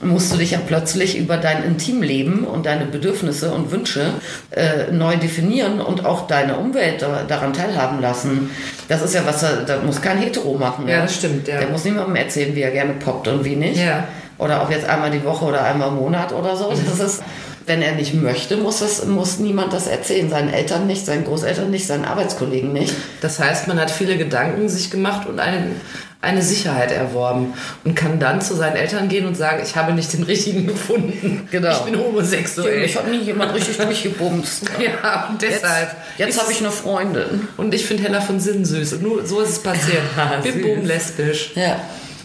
[0.00, 4.12] musst du dich ja plötzlich über dein Intimleben und deine Bedürfnisse und Wünsche
[4.50, 8.50] äh, neu definieren und auch deine Umwelt da, daran teilhaben lassen.
[8.88, 10.86] Das ist ja was, da, muss kein Hetero machen.
[10.86, 11.58] Ja, das stimmt, ja.
[11.58, 13.78] Der muss niemandem erzählen, wie er gerne poppt und wie nicht.
[13.78, 14.04] Ja.
[14.38, 16.72] Oder ob jetzt einmal die Woche oder einmal im Monat oder so.
[16.72, 17.22] Das ist,
[17.68, 20.28] wenn er nicht möchte, muss, das, muss niemand das erzählen.
[20.30, 22.94] Seinen Eltern nicht, seinen Großeltern nicht, seinen Arbeitskollegen nicht.
[23.20, 25.66] Das heißt, man hat viele Gedanken sich gemacht und eine,
[26.20, 27.54] eine Sicherheit erworben
[27.84, 31.46] und kann dann zu seinen Eltern gehen und sagen, ich habe nicht den richtigen gefunden.
[31.50, 31.70] Genau.
[31.70, 32.82] Ich bin homosexuell.
[32.84, 34.62] Ich habe nie jemand richtig durchgebumst.
[34.80, 35.90] ja, und Jetzt, deshalb.
[36.16, 37.46] jetzt ist- habe ich eine Freundin.
[37.56, 38.94] Und ich finde Hella von Sinn süß.
[38.94, 40.02] Und nur so ist es passiert.
[40.16, 41.52] Ah, Bim bum lesbisch.
[41.54, 41.76] Ja,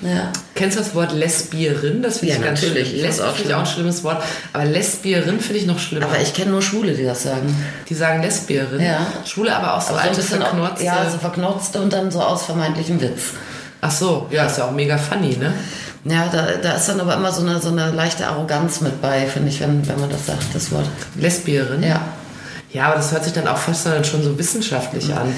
[0.05, 0.31] ja.
[0.55, 2.01] Kennst du das Wort Lesbierin?
[2.03, 2.89] Das finde Ja, ich ganz natürlich.
[2.89, 3.27] schlimm.
[3.27, 4.23] Auch finde ich auch ein schlimmes Wort.
[4.53, 6.05] Aber Lesbierin finde ich noch schlimmer.
[6.05, 7.55] Aber ich kenne nur Schwule, die das sagen.
[7.89, 8.81] Die sagen Lesbierin.
[8.81, 9.05] Ja.
[9.25, 10.85] Schwule, aber auch so Aber so ein alte bisschen verknorzte.
[10.85, 13.21] ja, so verknotzte und dann so aus vermeintlichem Witz.
[13.81, 15.53] Ach so, ja, ist ja auch mega funny, ne?
[16.05, 19.25] Ja, da, da ist dann aber immer so eine, so eine leichte Arroganz mit bei,
[19.25, 20.85] finde ich, wenn, wenn man das sagt, das Wort.
[21.15, 21.81] Lesbierin?
[21.83, 22.01] Ja.
[22.71, 25.33] Ja, aber das hört sich dann auch fast dann schon so wissenschaftlich an.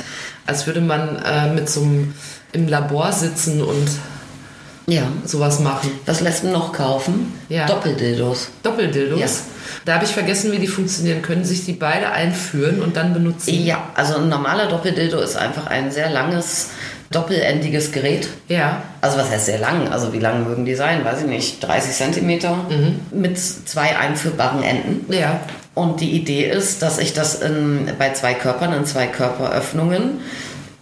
[0.47, 2.13] Als würde man äh, mit so einem
[2.53, 3.87] im Labor sitzen und
[4.87, 5.03] Ja.
[5.25, 5.91] sowas machen.
[6.05, 7.33] Was lässt man noch kaufen?
[7.49, 7.65] Ja.
[7.65, 8.49] Doppeldildos.
[8.63, 9.19] Doppeldildos.
[9.19, 9.27] Ja.
[9.85, 11.21] Da habe ich vergessen, wie die funktionieren.
[11.21, 13.53] Können sich die beide einführen und dann benutzen?
[13.63, 16.69] Ja, also ein normaler Doppeldildo ist einfach ein sehr langes,
[17.11, 18.27] doppelendiges Gerät.
[18.47, 18.83] Ja.
[19.01, 19.89] Also was heißt sehr lang?
[19.89, 21.03] Also wie lang mögen die sein?
[21.03, 21.63] Weiß ich nicht.
[21.63, 22.57] 30 Zentimeter
[23.11, 25.11] mit zwei einführbaren Enden.
[25.11, 25.39] Ja.
[25.73, 30.21] Und die Idee ist, dass ich das in, bei zwei Körpern, in zwei Körperöffnungen,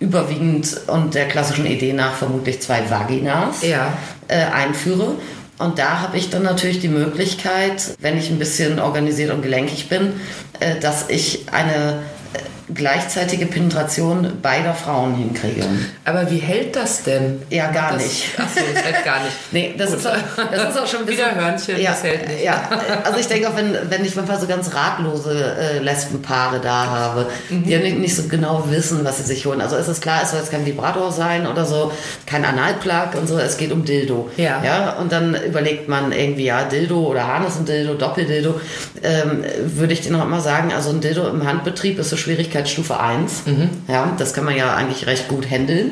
[0.03, 3.97] überwiegend und der klassischen Idee nach vermutlich zwei Vaginas, Ja.
[4.27, 5.15] äh, einführe.
[5.59, 9.87] Und da habe ich dann natürlich die Möglichkeit, wenn ich ein bisschen organisiert und gelenkig
[9.87, 10.13] bin,
[10.59, 11.99] äh, dass ich eine
[12.73, 15.63] gleichzeitige Penetration beider Frauen hinkriege.
[16.05, 17.41] Aber wie hält das denn?
[17.49, 18.25] Ja, gar das, nicht.
[18.37, 19.33] Ach so, das hält gar nicht.
[19.51, 20.13] Nee, das ist, auch,
[20.51, 21.25] das ist auch schon ein bisschen.
[21.25, 22.43] Wieder Hörnchen, ja, das hält nicht.
[22.43, 22.67] Ja,
[23.03, 27.27] also ich denke auch, wenn, wenn ich manchmal so ganz ratlose äh, Lesbenpaare da habe,
[27.49, 27.63] Mhm.
[27.63, 29.61] die ja nicht, nicht so genau wissen, was sie sich holen.
[29.61, 31.91] Also ist es klar, es soll jetzt kein Vibrator sein oder so,
[32.25, 34.29] kein Analplug und so, es geht um Dildo.
[34.37, 34.61] Ja.
[34.63, 34.93] ja.
[34.93, 38.59] Und dann überlegt man irgendwie, ja, Dildo oder Harness und Dildo, Doppeldildo,
[39.03, 42.17] ähm, würde ich dir noch immer sagen, also ein Dildo im Handbetrieb ist so
[42.67, 43.45] Schwierigkeitsstufe 1.
[43.45, 43.69] Mhm.
[43.87, 45.91] Ja, das kann man ja eigentlich recht gut handeln.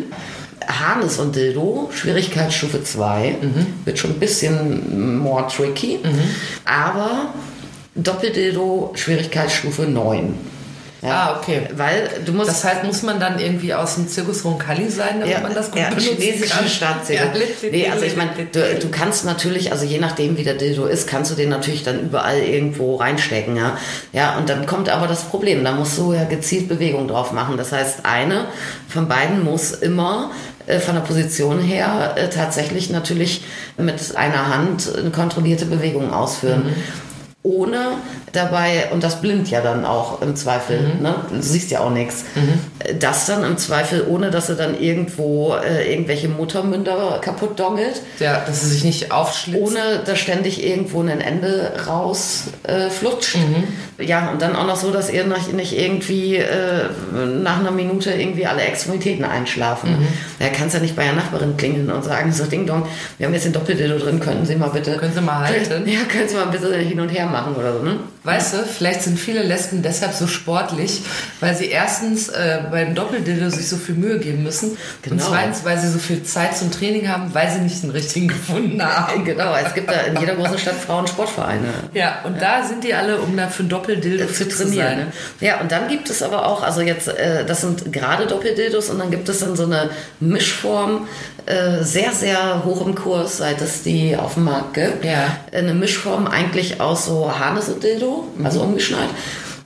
[0.68, 3.66] Harness und Dildo, Schwierigkeitsstufe 2, Mhm.
[3.86, 6.00] wird schon ein bisschen more tricky.
[6.66, 7.34] Aber
[7.96, 10.36] Doppeldildo, Schwierigkeitsstufe 9.
[11.04, 11.68] Ah, okay.
[11.76, 12.50] Weil du musst.
[12.50, 15.82] Das heißt, muss man dann irgendwie aus dem Zirkus Roncalli sein, damit man das gut
[15.82, 16.98] ja, benutzen chinesische kann?
[17.10, 20.86] Ja, nee, also ich meine, du, du kannst natürlich, also je nachdem wie der Dildo
[20.86, 23.78] ist, kannst du den natürlich dann überall irgendwo reinstecken, ja.
[24.14, 27.58] Ja, und dann kommt aber das Problem, da musst du ja gezielt Bewegung drauf machen.
[27.58, 28.46] Das heißt, eine
[28.88, 30.32] von beiden muss immer
[30.68, 33.44] äh, von der Position her äh, tatsächlich natürlich
[33.78, 36.74] mit einer Hand eine kontrollierte Bewegung ausführen.
[37.44, 37.94] Ohne
[38.34, 41.02] dabei, und das blindt ja dann auch im Zweifel, Mhm.
[41.02, 41.16] ne?
[41.32, 42.24] du siehst ja auch nichts,
[43.00, 48.44] das dann im Zweifel, ohne dass sie dann irgendwo äh, irgendwelche Muttermünder kaputt dongelt, Ja,
[48.46, 49.60] dass sie sich nicht aufschlitzt.
[49.60, 53.38] ohne dass ständig irgendwo ein Ende raus äh, flutscht.
[53.38, 53.64] Mhm.
[54.02, 56.86] Ja, und dann auch noch so, dass ihr noch nicht irgendwie äh,
[57.42, 59.92] nach einer Minute irgendwie alle Extremitäten einschlafen.
[59.92, 60.08] Mhm.
[60.40, 62.86] Da kannst du ja nicht bei der Nachbarin klingeln und sagen, so Ding Dong,
[63.18, 64.98] wir haben jetzt den Doppeldildo drin, könnten Sie mal bitte...
[64.98, 65.88] Können Sie mal halten?
[65.88, 67.98] Ja, können Sie mal bitte hin und her machen oder so, ne?
[68.24, 71.02] Weißt du, vielleicht sind viele Lesben deshalb so sportlich,
[71.40, 75.24] weil sie erstens äh, beim Doppeldildo sich so viel Mühe geben müssen und Genau.
[75.28, 78.80] zweitens, weil sie so viel Zeit zum Training haben, weil sie nicht den richtigen gefunden
[78.84, 79.26] haben.
[79.26, 81.66] Genau, es gibt da in jeder großen Stadt Frauen-Sportvereine.
[81.94, 84.88] Ja, und da sind die alle, um da für ein Doppeldildo zu zu trainieren.
[84.88, 84.98] sein.
[84.98, 85.12] Ne?
[85.40, 89.00] Ja, und dann gibt es aber auch, also jetzt, äh, das sind gerade Doppeldildos und
[89.00, 91.08] dann gibt es dann so eine Mischform,
[91.46, 95.06] äh, sehr, sehr hoch im Kurs, seit es die auf dem Markt gibt.
[95.06, 95.38] Ja.
[95.52, 99.10] Eine Mischform eigentlich aus so Harness und Dildo, also umgeschnallt,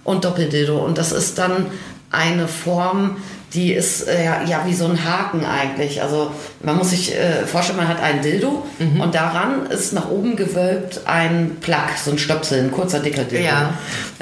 [0.04, 0.78] und Doppeldildo.
[0.78, 1.68] Und das ist dann
[2.12, 3.18] eine Form,
[3.56, 6.02] die ist äh, ja, wie so ein Haken eigentlich.
[6.02, 8.66] Also man muss sich äh, vorstellen, man hat ein Dildo
[9.02, 13.46] und daran ist nach oben gewölbt ein Plug, so ein Stöpsel, ein kurzer dicker Dildo.
[13.46, 13.74] Ja.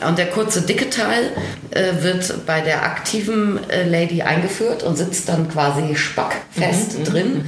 [0.08, 1.32] Und der kurze dicke Teil
[1.72, 7.44] äh, wird bei der aktiven äh, Lady eingeführt und sitzt dann quasi spackfest drin.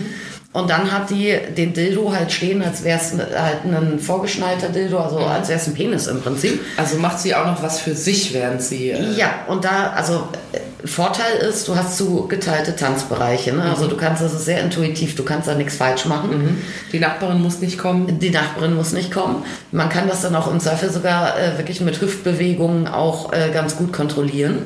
[0.56, 5.00] Und dann hat die den Dildo halt stehen, als wäre es halt ein vorgeschnallter Dildo,
[5.00, 6.62] also als wäre es ein Penis im Prinzip.
[6.78, 8.92] Also macht sie auch noch was für sich, während sie.
[8.92, 13.54] Äh, Ja, und da, also äh, Vorteil ist, du hast so geteilte Tanzbereiche.
[13.54, 13.64] Ne?
[13.64, 16.62] Also du kannst, das ist sehr intuitiv, du kannst da nichts falsch machen.
[16.92, 18.20] die Nachbarin muss nicht kommen.
[18.20, 19.44] Die Nachbarin muss nicht kommen.
[19.72, 23.76] Man kann das dann auch im Zweifel sogar äh, wirklich mit Hüftbewegungen auch äh, ganz
[23.78, 24.60] gut kontrollieren.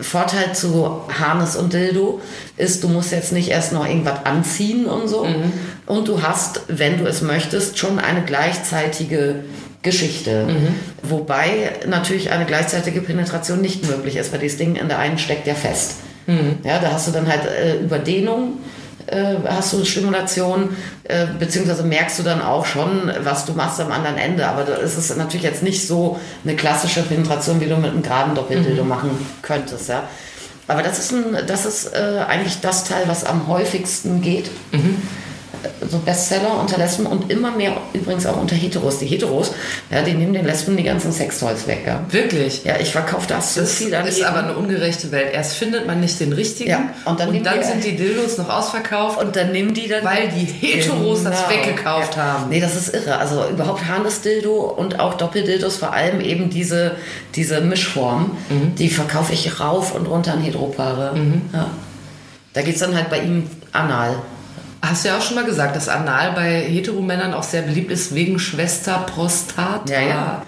[0.00, 2.20] Vorteil zu Harness und Dildo
[2.56, 5.26] ist, du musst jetzt nicht erst noch irgendwas anziehen und so.
[5.86, 9.44] Und du hast, wenn du es möchtest, schon eine gleichzeitige
[9.90, 10.46] Geschichte.
[11.02, 15.46] Wobei natürlich eine gleichzeitige Penetration nicht möglich ist, weil dieses Ding in der einen steckt
[15.46, 15.96] ja fest.
[16.64, 18.58] Ja, da hast du dann halt äh, Überdehnung
[19.10, 23.90] äh, hast du Stimulation, äh, beziehungsweise merkst du dann auch schon, was du machst am
[23.90, 24.46] anderen Ende.
[24.46, 28.02] Aber da ist es natürlich jetzt nicht so eine klassische Penetration, wie du mit einem
[28.02, 29.10] geraden Doppeldildo machen
[29.42, 29.88] könntest.
[29.88, 30.04] Ja.
[30.66, 34.50] Aber das ist, ein, das ist äh, eigentlich das Teil, was am häufigsten geht.
[34.72, 34.78] Äh,
[35.90, 38.98] So Bestseller unter Lesben und immer mehr übrigens auch unter Heteros.
[38.98, 39.52] Die Heteros,
[39.90, 41.82] ja, die nehmen den Lesben die ganzen Sextoys weg.
[41.86, 42.64] Ja, Wirklich.
[42.64, 44.24] ja ich verkaufe das so Das viel ist daneben.
[44.24, 45.32] aber eine ungerechte Welt.
[45.32, 48.48] Erst findet man nicht den richtigen Ja, und dann nehmen die- sind die Dildos noch
[48.50, 51.50] ausverkauft, und dann nehmen die dann weil die Heteros das Genau.
[51.62, 52.22] weggekauft ja.
[52.24, 52.48] haben.
[52.50, 53.18] Nee, das ist irre.
[53.18, 56.92] Also überhaupt Harness-Dildo und auch Doppeldildos, vor allem eben diese,
[57.34, 58.74] diese Mischform, Mhm.
[58.76, 61.16] die verkaufe ich rauf und runter an Heteropaare.
[61.16, 61.42] Mhm.
[61.52, 61.70] Ja.
[62.54, 64.16] Da geht es dann halt bei ihm anal.
[64.80, 68.14] Hast du ja auch schon mal gesagt, dass Anal bei Heteromännern auch sehr beliebt ist
[68.14, 69.82] wegen Schwester Prostata.
[69.88, 70.42] Ja, ja.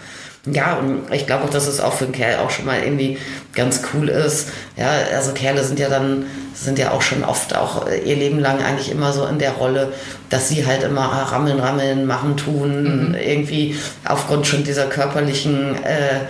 [0.46, 3.18] Ja, und ich glaube auch, dass es auch für einen Kerl auch schon mal irgendwie
[3.54, 4.48] ganz cool ist.
[4.74, 8.38] Ja, also Kerle sind ja dann, sind ja auch schon oft auch äh, ihr Leben
[8.38, 9.92] lang eigentlich immer so in der Rolle,
[10.30, 16.20] dass sie halt immer rammeln, rammeln, machen, tun, irgendwie aufgrund schon dieser körperlichen äh,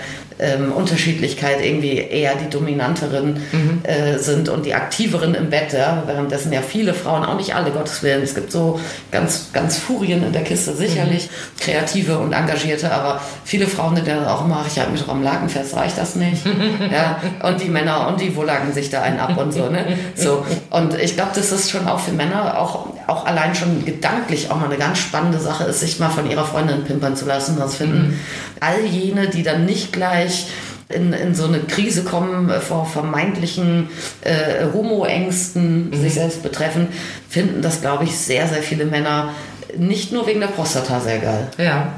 [0.40, 3.40] ähm, Unterschiedlichkeit irgendwie eher die dominanteren
[3.82, 6.02] äh, sind und die aktiveren im Bett, ja?
[6.06, 10.24] währenddessen ja viele Frauen, auch nicht alle, Gottes Willen, es gibt so ganz, ganz Furien
[10.24, 14.66] in der Kiste, sicherlich kreative und engagierte, aber viele Frauen sind ja auch immer, ach,
[14.66, 16.44] ich halte mich doch am Laken fest, reicht das nicht?
[16.92, 19.98] ja, und die Männer, und die wohlagen sich da einen ab und so, ne?
[20.14, 24.50] So, und ich glaube, das ist schon auch für Männer auch, auch allein schon gedanklich
[24.50, 27.56] auch mal eine ganz spannende Sache ist, sich mal von ihrer Freundin pimpern zu lassen.
[27.58, 28.18] Das finden
[28.60, 30.46] all jene, die dann nicht gleich
[30.88, 33.88] in, in so eine Krise kommen äh, vor vermeintlichen
[34.22, 36.88] äh, Homo-Ängsten sich selbst betreffen,
[37.28, 39.32] finden das, glaube ich, sehr, sehr viele Männer
[39.76, 41.48] nicht nur wegen der Prostata sehr geil.
[41.58, 41.92] Ja.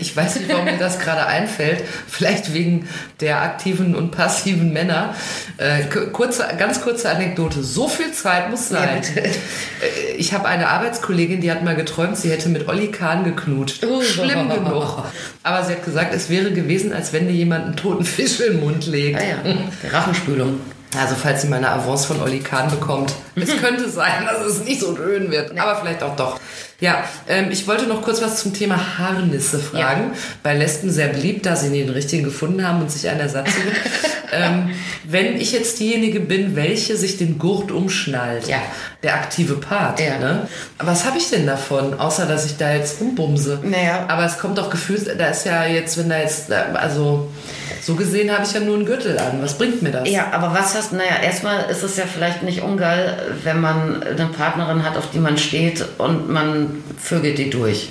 [0.00, 1.84] Ich weiß nicht, warum mir das gerade einfällt.
[2.08, 2.88] Vielleicht wegen
[3.20, 5.14] der aktiven und passiven Männer.
[5.58, 7.62] Äh, kurze, ganz kurze Anekdote.
[7.62, 9.00] So viel Zeit muss sein.
[9.00, 9.28] bitte.
[9.28, 9.32] Äh,
[10.16, 13.84] ich habe eine Arbeitskollegin, die hat mal geträumt, sie hätte mit Olli Kahn geknutscht.
[13.84, 14.00] Oh.
[14.00, 15.04] Schlimm genug.
[15.42, 18.52] Aber sie hat gesagt, es wäre gewesen, als wenn dir jemand einen toten Fisch in
[18.52, 19.20] den Mund legt.
[19.20, 19.90] Ja, ja.
[19.92, 20.58] Rachenspülung.
[20.98, 23.12] Also falls sie mal eine Avance von Olli Kahn bekommt.
[23.34, 26.40] Es könnte sein, dass es nicht so schön wird, aber vielleicht auch doch.
[26.78, 30.12] Ja, ähm, ich wollte noch kurz was zum Thema Harnisse fragen.
[30.42, 33.48] Bei Lesben sehr beliebt, da sie nie den richtigen gefunden haben und sich einen Ersatz
[33.54, 33.72] suchen.
[34.32, 34.70] ähm,
[35.04, 38.60] wenn ich jetzt diejenige bin, welche sich den Gurt umschnallt, Ja.
[39.06, 40.18] Der aktive Part, Ja.
[40.18, 40.46] ne?
[40.78, 43.60] was habe ich denn davon, außer dass ich da jetzt rumbumse?
[43.62, 44.04] Naja.
[44.08, 47.28] Aber es kommt doch gefühlt, da ist ja jetzt, wenn da jetzt, also
[47.82, 49.40] so gesehen habe ich ja nur einen Gürtel an.
[49.40, 50.08] Was bringt mir das?
[50.10, 54.26] Ja, aber was hast naja, erstmal ist es ja vielleicht nicht ungeil, wenn man eine
[54.26, 57.88] Partnerin hat, auf die man steht und man vögelt die durch.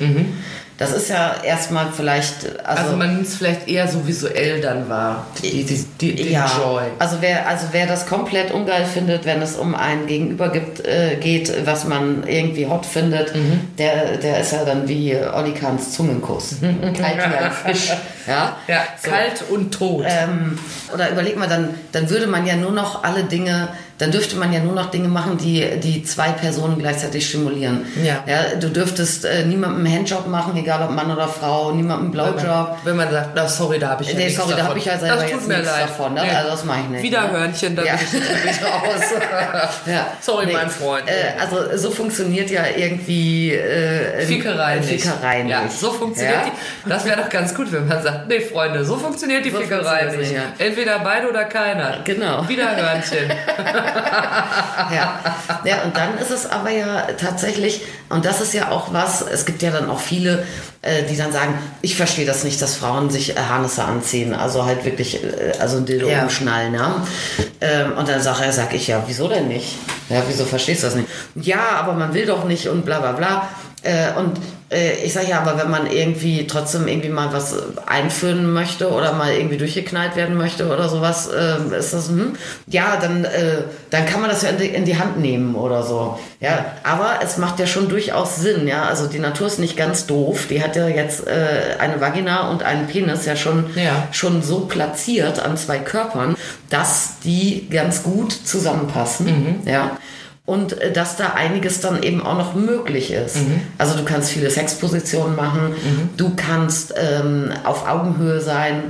[0.77, 4.89] Das ist ja erstmal vielleicht, also, Also, man nimmt es vielleicht eher so visuell dann
[4.89, 5.25] wahr.
[5.41, 6.83] Die, die, die, den ja, Joy.
[6.99, 11.15] also wer, also wer das komplett ungeil findet, wenn es um ein Gegenüber gibt, äh,
[11.15, 13.61] geht, was man irgendwie hot findet, Mhm.
[13.77, 16.55] der, der ist ja dann wie Olli Kahns Zungenkuss.
[16.61, 17.93] Kalt wie ein Fisch.
[18.27, 19.11] Ja, Ja, So.
[19.11, 20.03] kalt und tot.
[20.07, 20.57] Ähm,
[20.91, 24.51] oder überleg mal, dann, dann würde man ja nur noch alle Dinge, dann dürfte man
[24.51, 27.85] ja nur noch Dinge machen, die, die zwei Personen gleichzeitig stimulieren.
[28.03, 28.23] Ja.
[28.27, 32.11] ja du dürftest äh, niemandem einen Handjob machen, egal ob Mann oder Frau, niemandem einen
[32.11, 32.77] Blowjob.
[32.83, 34.69] Wenn man sagt, na, sorry, da habe ich ja Nee, nichts sorry, da davon.
[34.71, 35.83] habe ich ja selber das tut jetzt mir nichts leid.
[35.83, 36.13] davon.
[36.13, 36.21] Ne?
[36.23, 36.35] Nee.
[36.35, 37.03] Also das mache ich nicht.
[37.03, 37.31] Wieder ne?
[37.31, 37.93] Hörnchen, da ja.
[37.95, 39.71] bin ich bin ich raus.
[39.85, 40.07] ja.
[40.19, 41.03] Sorry, mein Freund.
[41.07, 45.03] Äh, also so funktioniert ja irgendwie äh, Fickerei nicht.
[45.03, 45.51] Fickerei nicht.
[45.51, 46.51] Ja, so funktioniert Ja?
[46.85, 46.89] die.
[46.89, 50.13] Das wäre doch ganz gut, wenn man sagt, nee, Freunde, so funktioniert die So Fickerei
[50.17, 50.33] nicht.
[50.33, 50.41] ja.
[50.57, 51.99] Entweder beide oder keiner.
[52.03, 52.45] Genau.
[52.49, 53.31] Wiederhörnchen.
[54.95, 55.19] ja.
[55.63, 59.45] ja, und dann ist es aber ja tatsächlich, und das ist ja auch was, es
[59.45, 60.45] gibt ja dann auch viele,
[60.81, 64.65] äh, die dann sagen, ich verstehe das nicht, dass Frauen sich äh, Harnisse anziehen, also
[64.65, 66.23] halt wirklich, äh, also ein Dildo Ja.
[66.23, 67.03] umschnallen, ja.
[67.61, 69.77] Ähm, und dann sag, sag ich, ja, wieso denn nicht?
[70.09, 71.07] Ja, wieso verstehst du das nicht?
[71.35, 73.49] Ja, aber man will doch nicht und bla bla bla.
[73.85, 74.39] Äh, und
[74.71, 79.13] äh, ich sage ja, aber wenn man irgendwie trotzdem irgendwie mal was einführen möchte oder
[79.13, 82.33] mal irgendwie durchgeknallt werden möchte oder sowas, äh, ist das, hm?
[82.67, 85.83] ja, dann, äh, dann kann man das ja in die, in die Hand nehmen oder
[85.83, 86.17] so.
[86.39, 88.85] Ja, aber es macht ja schon durchaus Sinn, ja.
[88.85, 90.47] Also die Natur ist nicht ganz doof.
[90.49, 94.07] Die hat ja jetzt äh, eine Vagina und einen Penis ja schon, Ja.
[94.11, 96.35] schon so platziert an zwei Körpern,
[96.71, 99.91] dass die ganz gut zusammenpassen, ja.
[100.47, 103.37] Und äh, dass da einiges dann eben auch noch möglich ist.
[103.79, 105.73] Also du kannst viele Sexpositionen machen,
[106.17, 108.83] du kannst ähm, auf Augenhöhe sein,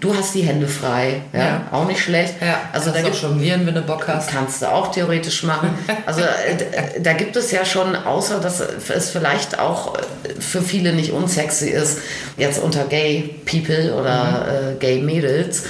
[0.00, 1.62] du hast die Hände frei, ja, Ja.
[1.72, 2.36] auch nicht schlecht.
[2.40, 4.30] Ja, also da kannst gibt auch jonglieren, wenn du Bock hast.
[4.30, 5.70] Kannst du auch theoretisch machen.
[6.06, 10.00] Also äh, da gibt es ja schon, außer dass es vielleicht auch äh,
[10.40, 11.98] für viele nicht unsexy ist,
[12.38, 15.64] jetzt unter Gay People oder äh, Gay Mädels,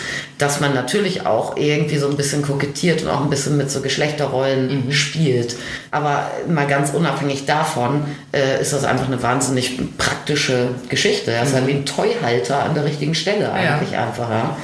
[0.45, 3.81] dass man natürlich auch irgendwie so ein bisschen kokettiert und auch ein bisschen mit so
[3.81, 5.57] Geschlechterrollen spielt.
[5.91, 8.03] Aber mal ganz unabhängig davon
[8.33, 11.33] äh, ist das einfach eine wahnsinnig praktische Geschichte.
[11.33, 14.29] Das ist ja wie ein Toyhalter an der richtigen Stelle eigentlich einfach.
[14.29, 14.57] Ja.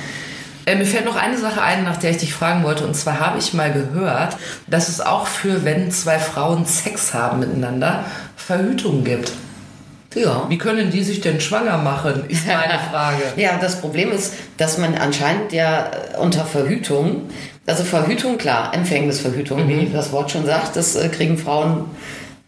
[0.67, 2.85] Äh, mir fällt noch eine Sache ein, nach der ich dich fragen wollte.
[2.85, 7.41] Und zwar habe ich mal gehört, dass es auch für, wenn zwei Frauen Sex haben
[7.41, 8.05] miteinander,
[8.37, 9.33] Verhütung gibt.
[10.15, 10.47] Ja.
[10.49, 13.23] Wie können die sich denn schwanger machen, ist meine Frage.
[13.37, 17.23] Ja, das Problem ist, dass man anscheinend ja äh, unter Verhütung,
[17.67, 19.93] also Verhütung, klar, Empfängnisverhütung, wie Mhm.
[19.93, 21.85] das Wort schon sagt, das äh, kriegen Frauen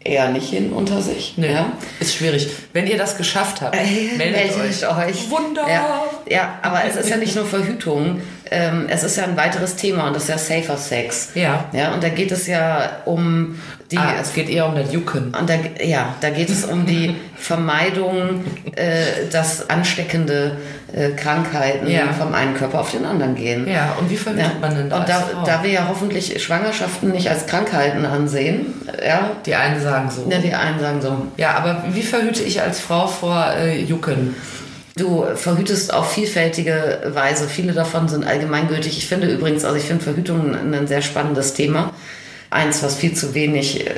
[0.05, 1.35] eher nicht hin unter sich.
[1.37, 1.71] Nee, Ja.
[2.01, 2.49] ist schwierig.
[2.73, 4.85] Wenn ihr das geschafft habt, Äh, meldet, euch.
[4.85, 5.29] euch.
[5.29, 5.61] Wunder!
[5.69, 8.19] Ja, ja, aber es ist ja nicht nur Verhütung,
[8.53, 11.29] ähm, es ist ja ein weiteres Thema und das ist ja Safer Sex.
[11.35, 11.65] Ja.
[11.73, 13.59] Ja, und da geht es ja um
[13.91, 15.35] die Ah, es geht eher um das Jucken.
[15.39, 18.43] und da, ja, da geht es um die Vermeidung,
[18.75, 20.57] äh, dass ansteckende
[20.95, 22.11] äh, Krankheiten Ja.
[22.13, 23.67] vom einen Körper auf den anderen gehen.
[23.67, 24.59] Ja, und wie verhütet Ja.
[24.61, 25.43] man denn da Und da, Frau?
[25.43, 28.73] da wir ja hoffentlich Schwangerschaften nicht als Krankheiten ansehen,
[29.05, 30.27] ja, Die einen sagen so.
[30.29, 34.35] ja die einen sagen so, Ja, aber wie verhüte ich als Frau vor äh, Jucken?
[34.95, 37.47] Du verhütest auf vielfältige Weise.
[37.47, 38.97] Viele davon sind allgemeingültig.
[38.97, 41.93] Ich finde übrigens, also ich finde Verhütung ein, sehr spannendes Thema.
[42.51, 43.93] Eins, was viel zu wenig äh,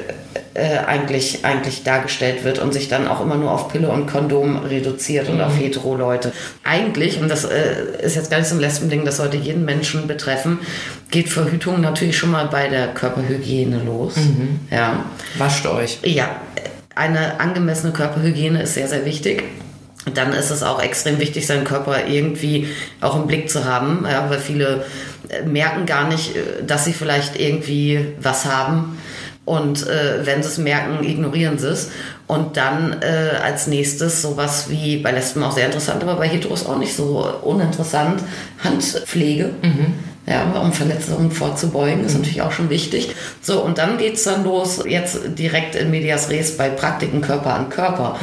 [0.53, 4.55] äh, eigentlich, eigentlich dargestellt wird und sich dann auch immer nur auf Pille und Kondom
[4.55, 6.31] reduziert und auf Hetero-Leute.
[6.63, 10.07] Eigentlich, und das äh, ist jetzt gar nicht so ein Lesben-Ding, das sollte jeden Menschen
[10.07, 10.59] betreffen,
[11.11, 14.13] geht Verhütung natürlich schon mal bei der Körperhygiene los.
[14.71, 15.03] Ja.
[15.37, 15.99] Wascht euch.
[16.03, 16.29] Ja,
[16.95, 19.43] eine angemessene Körperhygiene ist sehr, sehr wichtig.
[20.13, 22.67] Dann ist es auch extrem wichtig, seinen Körper irgendwie
[23.01, 24.85] auch im Blick zu haben, ja, weil viele
[25.29, 28.99] äh, merken gar nicht, äh, dass sie vielleicht irgendwie was haben.
[29.45, 31.89] Und äh, wenn sie es merken, ignorieren sie es.
[32.27, 36.65] Und dann äh, als nächstes sowas wie bei Lesben auch sehr interessant, aber bei Heteros
[36.65, 38.23] auch nicht so uninteressant,
[38.63, 39.51] Handpflege.
[40.27, 43.15] Ja, um Verletzungen vorzubeugen, ist natürlich auch schon wichtig.
[43.41, 47.69] So, und dann geht's dann los, jetzt direkt in Medias Res bei Praktiken Körper an
[47.69, 48.17] Körper.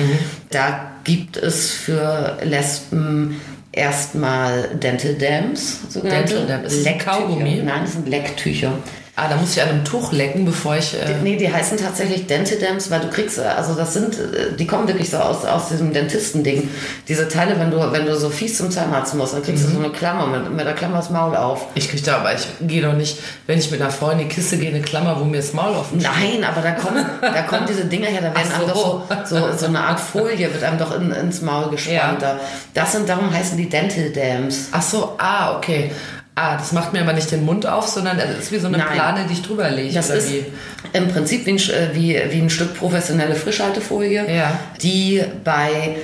[0.51, 3.41] Da gibt es für Lesben
[3.73, 7.13] erstmal Dental Dams, sogenannte Dental Dam, ist das ein Lecktücher.
[7.13, 7.63] Kaugummi?
[7.65, 8.73] Nein, das sind Lecktücher.
[9.15, 10.95] Ah, da muss ich an einem Tuch lecken, bevor ich.
[10.95, 14.57] Äh, Nee, die heißen tatsächlich Dental Dams, weil du kriegst, äh, also das sind, äh,
[14.59, 16.71] die kommen wirklich so aus, aus diesem Dentistending.
[17.09, 19.79] Diese Teile, wenn du, wenn du so fies zum Zahnarzt musst, dann kriegst du so
[19.79, 21.67] eine Klammer, mit, mit der Klammer das Maul auf.
[21.75, 24.29] ich krieg da, aber ich gehe doch nicht, wenn ich mit einer Frau in die
[24.29, 26.11] Kiste gehe, eine Klammer, wo mir das Maul offen steht.
[26.11, 29.03] Nein, aber da kommen, da kommen diese Dinger her, da werden Ach einem so.
[29.09, 32.23] doch so, so, so eine Art Folie wird einem doch in, ins Maul gespannt.
[32.23, 32.35] Ja.
[32.35, 32.41] Da.
[32.73, 34.69] Das sind, darum heißen die Dental Dams.
[34.73, 35.91] Ach so, ah, okay.
[36.35, 38.79] Ah, das macht mir aber nicht den Mund auf, sondern es ist wie so eine
[38.79, 38.87] Nein.
[38.95, 39.93] Plane, die ich drüber lege.
[39.93, 40.47] Das ist wie?
[40.95, 44.59] im Prinzip wie ein, äh, wie, wie ein Stück professionelle Frischhaltefolie, Ja.
[44.83, 45.97] die bei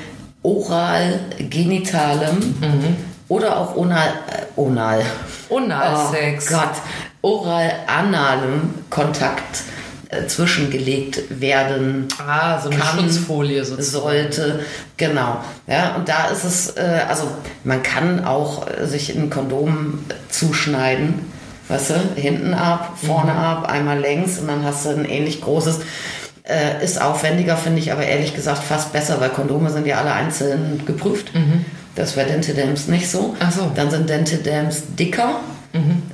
[0.42, 2.96] oral genitalem Mhm.
[3.28, 5.02] oder auch onal, äh, onal.
[5.48, 6.48] Onalsex.
[6.52, 6.70] Oh Gott,
[7.22, 9.62] oral analem Kontakt
[10.08, 14.04] äh, zwischengelegt werden Ah, so eine kann, Schutzfolie sozusagen.
[14.04, 14.60] sollte.
[14.96, 15.38] Genau.
[15.66, 17.28] Ja, und da ist es, äh, also
[17.64, 21.30] man kann auch äh, sich ein Kondom zuschneiden.
[21.68, 23.38] Weißt du, hinten ab, vorne Mhm.
[23.38, 25.80] ab, einmal längs und dann hast du ein ähnlich großes.
[26.44, 30.12] Äh, ist aufwendiger, finde ich aber ehrlich gesagt fast besser, weil Kondome sind ja alle
[30.12, 31.32] einzeln geprüft.
[31.94, 33.20] Das wäre Dentedams nicht so.
[33.20, 33.36] Mhm.
[33.40, 33.62] Ach so.
[33.64, 33.74] Mhm.
[33.74, 35.40] Dann sind Dentedams dicker.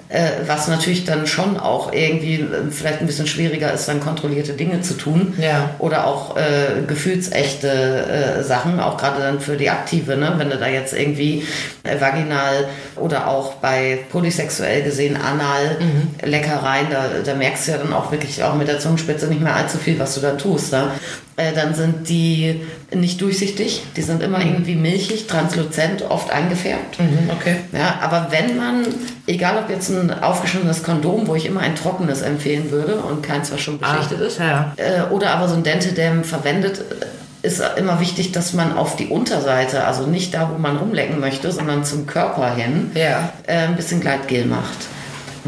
[0.08, 4.52] Äh, was natürlich dann schon auch irgendwie äh, vielleicht ein bisschen schwieriger ist, dann kontrollierte
[4.52, 5.34] Dinge zu tun.
[5.40, 5.70] Ja.
[5.78, 10.34] Oder auch äh, gefühlsechte äh, Sachen, auch gerade dann für die Aktive, ne?
[10.36, 11.46] wenn du da jetzt irgendwie
[11.84, 15.76] äh, vaginal oder auch bei polysexuell gesehen anal
[16.22, 19.54] Leckereien, da, da merkst du ja dann auch wirklich auch mit der Zungenspitze nicht mehr
[19.54, 20.72] allzu viel, was du da tust.
[20.72, 20.90] Ne?
[21.36, 22.60] Äh, dann sind die
[22.94, 27.00] nicht durchsichtig, die sind immer irgendwie milchig, transluzent, oft eingefärbt.
[27.00, 27.56] Mhm, okay.
[27.72, 28.86] Ja, aber wenn man,
[29.26, 33.50] egal ob jetzt ein aufgeschnittenes Kondom, wo ich immer ein trockenes empfehlen würde und keins,
[33.52, 34.72] was schon beschichtet ist, ja.
[34.76, 39.08] äh, oder aber so ein Dentedam verwendet, äh, ist immer wichtig, dass man auf die
[39.08, 43.32] Unterseite, also nicht da, wo man rumlecken möchte, sondern zum Körper hin, Ja.
[43.46, 44.78] äh, ein bisschen Gleitgel macht.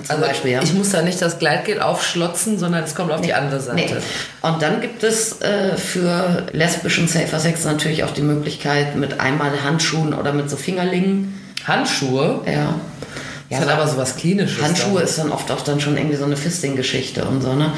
[0.02, 0.62] Zum Also Beispiel, ja.
[0.62, 3.94] ich muss da nicht das Gleitgel aufschlotzen, sondern es kommt auf die andere Seite.
[3.94, 4.48] Nee.
[4.48, 9.50] Und dann gibt es äh, für lesbischen Safer Sex natürlich auch die Möglichkeit mit einmal
[9.64, 11.40] Handschuhen oder mit so Fingerlingen.
[11.66, 12.42] Handschuhe?
[12.46, 12.74] Ja.
[13.50, 14.62] Das hat aber sowas Klinisches.
[14.62, 15.04] Handschuhe dann.
[15.04, 17.72] ist dann oft auch dann schon irgendwie so eine Fisting-Geschichte und so, ne?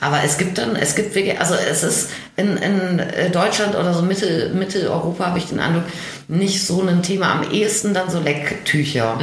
[0.00, 3.02] Aber es gibt dann, es gibt wirklich, also es ist in, in
[3.32, 5.84] Deutschland oder so Mittel, Mitteleuropa habe ich den Eindruck,
[6.28, 7.32] nicht so ein Thema.
[7.32, 9.18] Am ehesten dann so Lecktücher.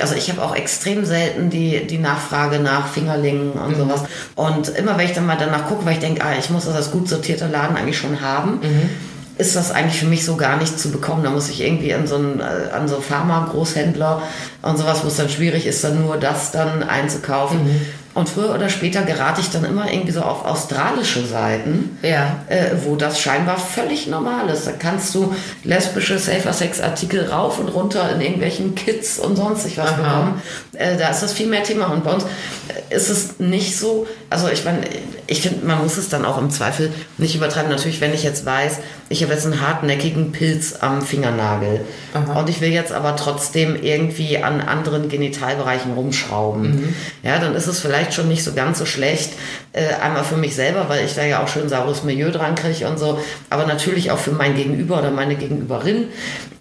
[0.00, 4.02] Also ich habe auch extrem selten die, die Nachfrage nach Fingerlingen und sowas.
[4.34, 6.74] Und immer wenn ich dann mal danach gucke, weil ich denke, ah, ich muss das
[6.74, 8.60] als gut sortierter Laden eigentlich schon haben,
[9.38, 11.22] ist das eigentlich für mich so gar nicht zu bekommen.
[11.24, 14.22] Da muss ich irgendwie an so einen, äh, an so Pharma-Großhändler
[14.62, 17.60] und sowas, wo es dann schwierig ist, dann nur das dann einzukaufen.
[18.14, 22.40] Und früher oder später gerate ich dann immer irgendwie so auf australische Seiten, Ja.
[22.48, 24.66] äh, wo das scheinbar völlig normal ist.
[24.66, 25.32] Da kannst du
[25.62, 29.96] lesbische Safer-Sex-Artikel rauf und runter in irgendwelchen Kits und sonstig was Aha.
[29.96, 30.42] bekommen.
[30.78, 31.86] Äh, da ist das viel mehr Thema.
[31.86, 34.80] Und bei uns äh, ist es nicht so, also ich meine,
[35.26, 37.70] ich finde, man muss es dann auch im Zweifel nicht übertreiben.
[37.70, 41.80] Natürlich, wenn ich jetzt weiß, ich habe jetzt einen hartnäckigen Pilz am Fingernagel
[42.34, 47.80] und ich will jetzt aber trotzdem irgendwie an anderen Genitalbereichen rumschrauben, ja, dann ist es
[47.80, 49.32] vielleicht schon nicht so ganz so schlecht.
[49.72, 52.88] Äh, einmal für mich selber, weil ich da ja auch schön saures Milieu dran kriege
[52.88, 53.18] und so,
[53.50, 56.08] aber natürlich auch für mein Gegenüber oder meine Gegenüberin,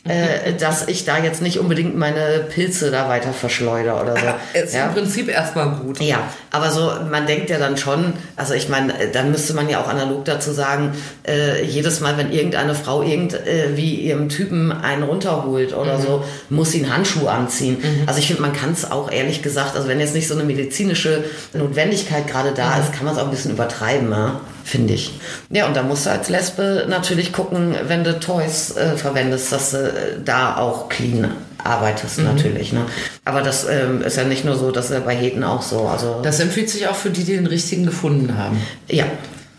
[0.08, 4.26] äh, dass ich da jetzt nicht unbedingt meine Pilze da weiter verschleuder oder so.
[4.60, 6.00] Ist im Prinzip erstmal gut.
[6.02, 9.82] Ja, aber so, man denkt ja dann schon, also ich meine, dann müsste man ja
[9.82, 10.94] auch analog dazu sagen,
[11.28, 16.72] äh, jedes Mal, wenn irgendeine Frau irgendwie äh, ihrem Typen einen runterholt oder so, muss
[16.72, 17.78] sie einen Handschuh anziehen.
[18.06, 20.44] Also ich finde, man kann es auch ehrlich gesagt, also wenn jetzt nicht so eine
[20.44, 24.42] medizinische Notwendigkeit gerade da ist, kann man es auch ein bisschen übertreiben, ja?
[24.68, 25.14] Finde ich.
[25.50, 29.72] Ja, und da musst du als Lesbe natürlich gucken, wenn du Toys äh, verwendest, dass
[29.72, 29.92] du äh,
[30.24, 31.32] da auch clean
[31.64, 32.74] arbeitest natürlich.
[32.74, 32.82] Ne?
[33.26, 35.88] Aber das ähm, ist ja nicht nur so, das ist ja bei Heten auch so.
[35.88, 38.62] Also Das empfiehlt sich auch für die, die den richtigen gefunden haben.
[38.88, 39.06] ja.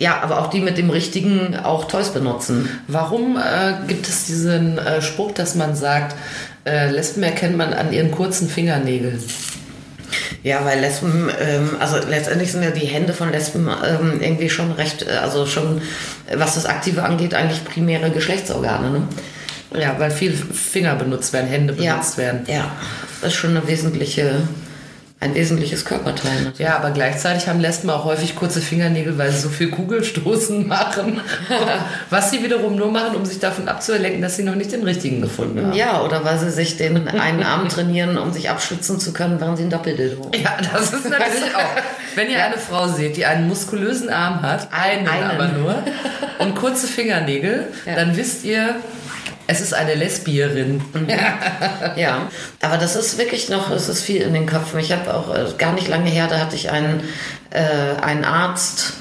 [0.00, 2.68] Ja, aber auch die mit dem richtigen auch Toys benutzen.
[2.86, 6.14] Warum äh, gibt es diesen äh, Spruch, dass man sagt,
[6.64, 9.20] äh, Lesben erkennt man an ihren kurzen Fingernägeln?
[10.48, 14.72] Ja, weil Lesben, ähm, also letztendlich sind ja die Hände von Lesben ähm, irgendwie schon
[14.72, 15.82] recht, äh, also schon,
[16.34, 18.90] was das Aktive angeht, eigentlich primäre Geschlechtsorgane.
[18.90, 19.02] Ne?
[19.78, 22.44] Ja, weil viel Finger benutzt werden, Hände benutzt werden.
[22.46, 22.72] Ja,
[23.20, 24.40] das ist schon eine wesentliche,
[25.20, 26.32] ein wesentliches Körperteil.
[26.36, 26.58] Natürlich.
[26.60, 31.20] Ja, aber gleichzeitig haben Lesben auch häufig kurze Fingernägel, weil sie so viel Kugelstoßen machen.
[32.10, 35.20] Was sie wiederum nur machen, um sich davon abzulenken, dass sie noch nicht den richtigen
[35.20, 35.72] gefunden haben.
[35.72, 39.58] Ja, oder weil sie sich den einen Arm trainieren, um sich abschützen zu können, während
[39.58, 40.30] sie ein Doppeldildo.
[40.40, 41.82] Ja, das ist natürlich auch.
[42.14, 45.30] Wenn ihr eine Frau seht, die einen muskulösen Arm hat, einen, Einen.
[45.30, 45.82] aber nur,
[46.38, 47.96] und kurze Fingernägel, Ja.
[47.96, 48.76] dann wisst ihr,
[49.48, 50.80] es ist eine Lesbierin.
[51.96, 52.28] Ja,
[52.60, 54.78] aber das ist wirklich noch, es ist viel in den Köpfen.
[54.78, 57.00] Ich habe auch äh, gar nicht lange her, da hatte ich einen,
[57.50, 58.92] äh, einen Arzt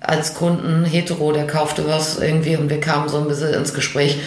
[0.00, 4.18] als Kunden, hetero, der kaufte was irgendwie und wir kamen so ein bisschen ins Gespräch.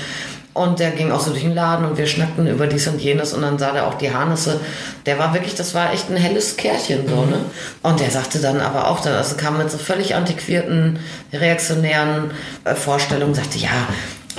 [0.54, 3.34] Und der ging auch so durch den Laden und wir schnackten über dies und jenes
[3.34, 4.60] und dann sah der auch die Harnisse.
[5.06, 7.38] Der war wirklich, das war echt ein helles Kerlchen so, ne?
[7.82, 11.00] Und der sagte dann aber auch dann, also kam mit so völlig antiquierten,
[11.32, 12.32] reaktionären
[12.66, 13.88] äh, Vorstellungen, sagte, ja,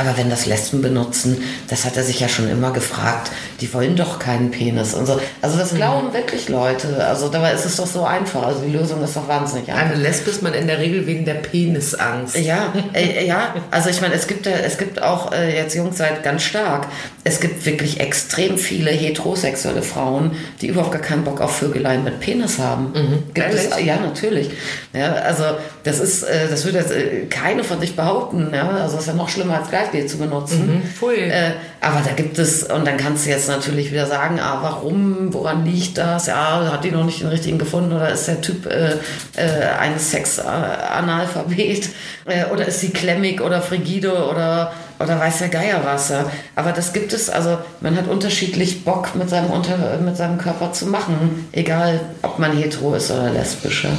[0.01, 3.31] Aber wenn das Lesben benutzen, das hat er sich ja schon immer gefragt,
[3.61, 5.21] die wollen doch keinen Penis und so.
[5.43, 7.05] Also das glauben wirklich Leute.
[7.07, 8.45] Also dabei ist es doch so einfach.
[8.47, 9.91] Also die Lösung ist doch wahnsinnig einfach.
[9.93, 12.37] Eine Lesbe ist man in der Regel wegen der Penisangst.
[12.37, 16.23] Ja, äh, ja, also ich meine, es gibt, es gibt auch, äh, jetzt Jungs seid
[16.23, 16.87] ganz stark,
[17.23, 22.21] es gibt wirklich extrem viele heterosexuelle Frauen, die überhaupt gar keinen Bock auf Vögeleien mit
[22.21, 22.93] Penis haben.
[23.35, 24.51] Gibt es, ja, natürlich.
[24.95, 25.45] Ja, also
[25.85, 28.53] das ist, äh, das würde jetzt äh, keine von sich behaupten.
[28.55, 28.71] Ja?
[28.71, 30.83] Also es ist ja noch schlimmer als Gleitgel zu benutzen.
[30.99, 31.17] pfui.
[31.17, 31.53] Äh,
[31.83, 35.67] aber da gibt es, und dann kannst du jetzt natürlich wieder sagen, ah, warum, woran
[35.67, 36.27] liegt das?
[36.27, 38.93] Ja, hat die noch nicht den richtigen gefunden oder ist der Typ äh,
[39.37, 41.89] äh, ein Sex-Analphabet?
[42.25, 46.11] Äh, oder ist sie klemmig oder frigide oder, oder weiß der Geier was?
[46.11, 46.31] Ja?
[46.55, 50.73] Aber das gibt es, also man hat unterschiedlich Bock mit seinem, Unter mit seinem Körper
[50.73, 53.85] zu machen, egal ob man hetero ist oder lesbisch.
[53.85, 53.91] Ja.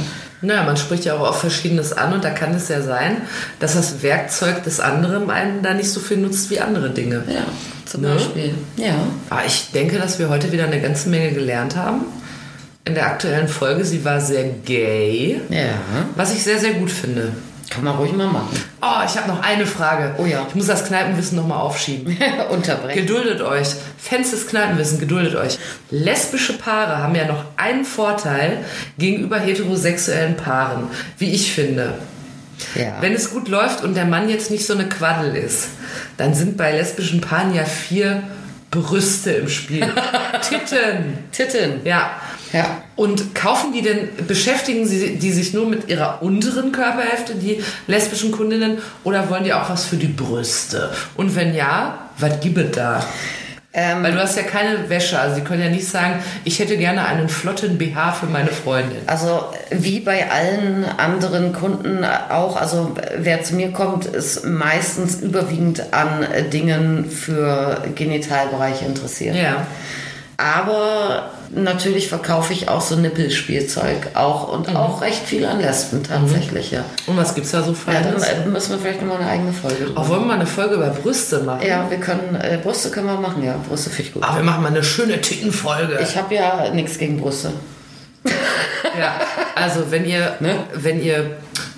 [0.44, 3.18] Naja, man spricht ja auch auf Verschiedenes an und da kann es ja sein,
[3.60, 7.22] dass das Werkzeug des anderen einen da nicht so viel nutzt wie andere Dinge.
[7.28, 7.44] Ja,
[7.84, 8.08] zum Ne?
[8.14, 8.54] Beispiel.
[8.76, 8.94] Ja.
[9.30, 12.06] Aber ich denke, dass wir heute wieder eine ganze Menge gelernt haben.
[12.84, 15.74] In der aktuellen Folge, sie war sehr gay, Ja.
[16.16, 17.28] was ich sehr, sehr gut finde.
[17.74, 18.50] Kann man ruhig mal machen.
[18.82, 20.14] Oh, ich habe noch eine Frage.
[20.18, 20.44] Oh ja.
[20.48, 22.16] Ich muss das Kneipenwissen nochmal aufschieben.
[22.50, 23.06] Unterbrechen.
[23.06, 23.68] Geduldet euch.
[23.98, 25.58] Fans des Kneipenwissen, geduldet euch.
[25.90, 28.64] Lesbische Paare haben ja noch einen Vorteil
[28.98, 31.94] gegenüber heterosexuellen Paaren, wie ich finde.
[32.74, 32.98] Ja.
[33.00, 35.68] Wenn es gut läuft und der Mann jetzt nicht so eine Quaddel ist,
[36.18, 38.22] dann sind bei lesbischen Paaren ja vier
[38.70, 39.86] Brüste im Spiel.
[40.48, 41.18] Titten.
[41.32, 41.80] Titten.
[41.84, 42.20] Ja.
[42.52, 42.82] Ja.
[42.96, 48.30] Und kaufen die denn, beschäftigen sie die sich nur mit ihrer unteren Körperhälfte, die lesbischen
[48.30, 50.90] Kundinnen, oder wollen die auch was für die Brüste?
[51.16, 53.04] Und wenn ja, was gibt es da?
[53.74, 56.76] Ähm, Weil du hast ja keine Wäsche, also sie können ja nicht sagen, ich hätte
[56.76, 58.98] gerne einen flotten BH für meine Freundin.
[59.06, 65.94] Also wie bei allen anderen Kunden auch, also wer zu mir kommt, ist meistens überwiegend
[65.94, 69.36] an Dingen für Genitalbereiche interessiert.
[69.36, 69.66] Ja.
[70.36, 76.70] Aber natürlich verkaufe ich auch so Nippelspielzeug auch und auch recht viel an Lesben tatsächlich,
[76.70, 76.84] ja.
[77.06, 79.84] Und was gibt's da so Ja, dann äh, müssen wir vielleicht nochmal eine eigene Folge
[79.84, 81.66] drüber Auch wollen wir mal eine Folge über Brüste machen?
[81.66, 83.54] Ja, wir können, äh, Brüste können wir machen, ja.
[83.68, 84.22] Brüste finde ich gut.
[84.22, 85.98] Aber wir machen mal eine schöne Tittenfolge.
[86.02, 87.52] Ich habe ja nichts gegen Brüste.
[88.98, 89.14] Ja,
[89.54, 90.56] also wenn ihr, Ne?
[90.74, 91.36] wenn ihr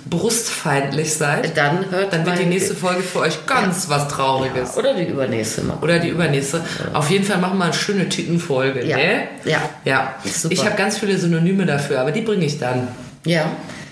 [0.09, 4.77] brustfeindlich seid, Dann hört dann wird die nächste Folge für euch ganz was Trauriges.
[4.77, 5.77] Oder die übernächste Mal.
[5.81, 6.61] Oder die übernächste.
[6.93, 8.97] Auf jeden Fall machen wir eine schöne Tittenfolge, Ja.
[8.97, 9.27] ne?
[9.45, 9.57] Ja.
[9.83, 10.15] Ja.
[10.23, 10.53] Super.
[10.53, 12.87] Ich habe ganz viele Synonyme dafür, aber die bringe ich dann.
[13.25, 13.45] Ja,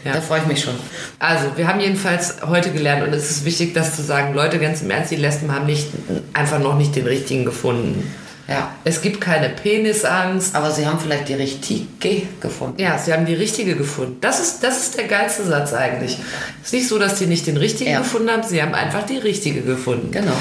[0.05, 0.13] Ja.
[0.13, 0.75] da freue ich mich schon.
[1.17, 4.33] Also, wir haben jedenfalls heute gelernt und es ist wichtig, das zu sagen.
[4.35, 5.87] Leute, ganz im Ernst, die Lesben haben nicht,
[6.33, 8.13] einfach noch nicht den richtigen gefunden.
[8.47, 8.71] Ja.
[8.83, 10.55] Es gibt keine Penisangst.
[10.55, 12.79] Aber Sie haben vielleicht die richtige gefunden.
[12.81, 14.17] Ja, sie haben die richtige gefunden.
[14.21, 16.17] Das ist, das ist der geilste Satz eigentlich.
[16.61, 17.99] Es ist nicht so, dass sie nicht den richtigen Ja.
[17.99, 20.11] gefunden haben, sie haben einfach die richtige gefunden.
[20.11, 20.33] Genau.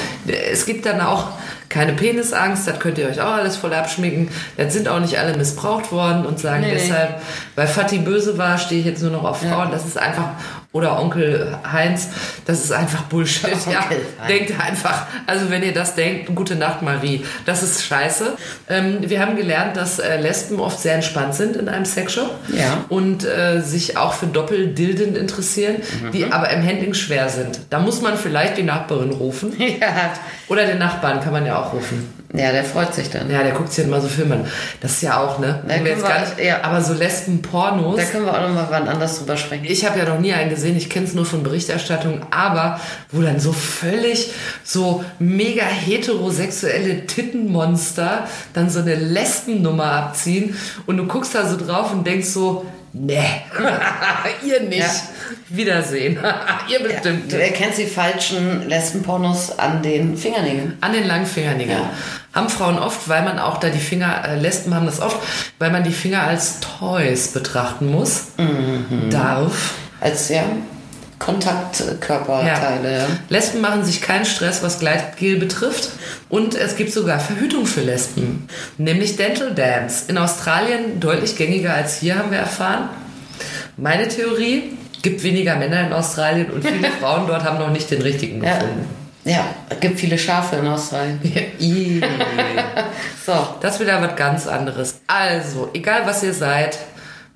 [0.51, 1.27] Es gibt dann auch
[1.69, 4.27] keine Penisangst, das könnt ihr euch auch alles voll abschminken.
[4.57, 6.73] Das sind auch nicht alle missbraucht worden und sagen Nee, nee.
[6.79, 7.21] deshalb,
[7.55, 9.71] weil Fatih böse war, stehe ich jetzt nur noch auf Frauen.
[9.71, 10.31] Das ist einfach,
[10.73, 12.09] oder Onkel Heinz,
[12.45, 13.51] das ist einfach Bullshit.
[13.71, 13.85] Ja,
[14.27, 18.33] denkt einfach, also wenn ihr das denkt, gute Nacht Marie, das ist scheiße.
[18.69, 22.83] Ähm, wir haben gelernt, dass äh, Lesben oft sehr entspannt sind in einem Sexshop Ja.
[22.89, 26.11] und äh, sich auch für Doppeldilden interessieren, Mhm.
[26.11, 27.59] die aber im Handling schwer sind.
[27.69, 30.11] Da muss man vielleicht die Nachbarin rufen Ja.
[30.49, 32.11] oder den Nachbarn kann man ja auch rufen.
[32.35, 33.29] Ja, der freut sich dann.
[33.29, 34.45] Ja, der guckt sich immer so Filme an.
[34.81, 35.63] Das ist ja auch, ne?
[35.67, 36.63] Da wir jetzt wir- gar nicht, ja.
[36.63, 37.95] Aber so Lesben-Pornos.
[37.97, 39.65] Da können wir auch noch mal wann anders drüber sprechen.
[39.65, 42.79] Ich habe ja noch nie einen gesehen, ich kenne es nur von Berichterstattung, aber
[43.11, 44.31] wo dann so völlig
[44.63, 51.91] so mega heterosexuelle Tittenmonster dann so eine Lesbennummer abziehen und du guckst da so drauf
[51.93, 53.23] und denkst so, nee,
[54.45, 54.79] ihr nicht.
[54.79, 54.89] Ja.
[55.49, 56.17] Wiedersehen.
[56.69, 57.47] ihr bestimmt Du nicht.
[57.51, 60.77] erkennst die falschen Lesbenpornos an den Fingernägeln.
[60.81, 61.79] An den langen Fingernägeln.
[61.79, 61.89] Ja.
[62.33, 65.17] Haben Frauen oft, weil man auch da die Finger, äh, Lesben haben das oft,
[65.59, 68.27] weil man die Finger als Toys betrachten muss.
[68.37, 69.09] Mhm.
[69.11, 69.75] Darf.
[70.01, 70.43] Als ja,
[71.25, 72.97] Kontaktkörperteile.
[72.99, 73.05] Ja.
[73.29, 75.89] Lesben machen sich keinen Stress, was Gleitgel betrifft.
[76.29, 78.47] Und es gibt sogar Verhütung für Lesben,
[78.77, 80.03] nämlich Dental Dams.
[80.07, 82.89] In Australien deutlich gängiger als hier, haben wir erfahren.
[83.77, 88.01] Meine Theorie, gibt weniger Männer in Australien und viele Frauen dort haben noch nicht den
[88.01, 88.53] richtigen Ja.
[88.55, 88.85] gefunden.
[89.25, 91.19] ja, es gibt viele Schafe in Australien.
[93.25, 94.99] So, Das ist wieder was ganz anderes.
[95.07, 96.77] Also, egal was ihr seid,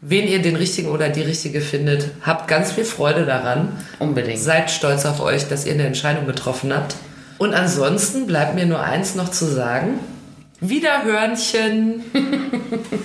[0.01, 3.69] wen ihr den richtigen oder die richtige findet, habt ganz viel Freude daran.
[3.99, 4.39] unbedingt.
[4.39, 6.95] Seid stolz auf euch, dass ihr eine Entscheidung getroffen habt.
[7.37, 9.99] Und ansonsten bleibt mir nur eins noch zu sagen.
[10.59, 12.03] Wiederhörnchen.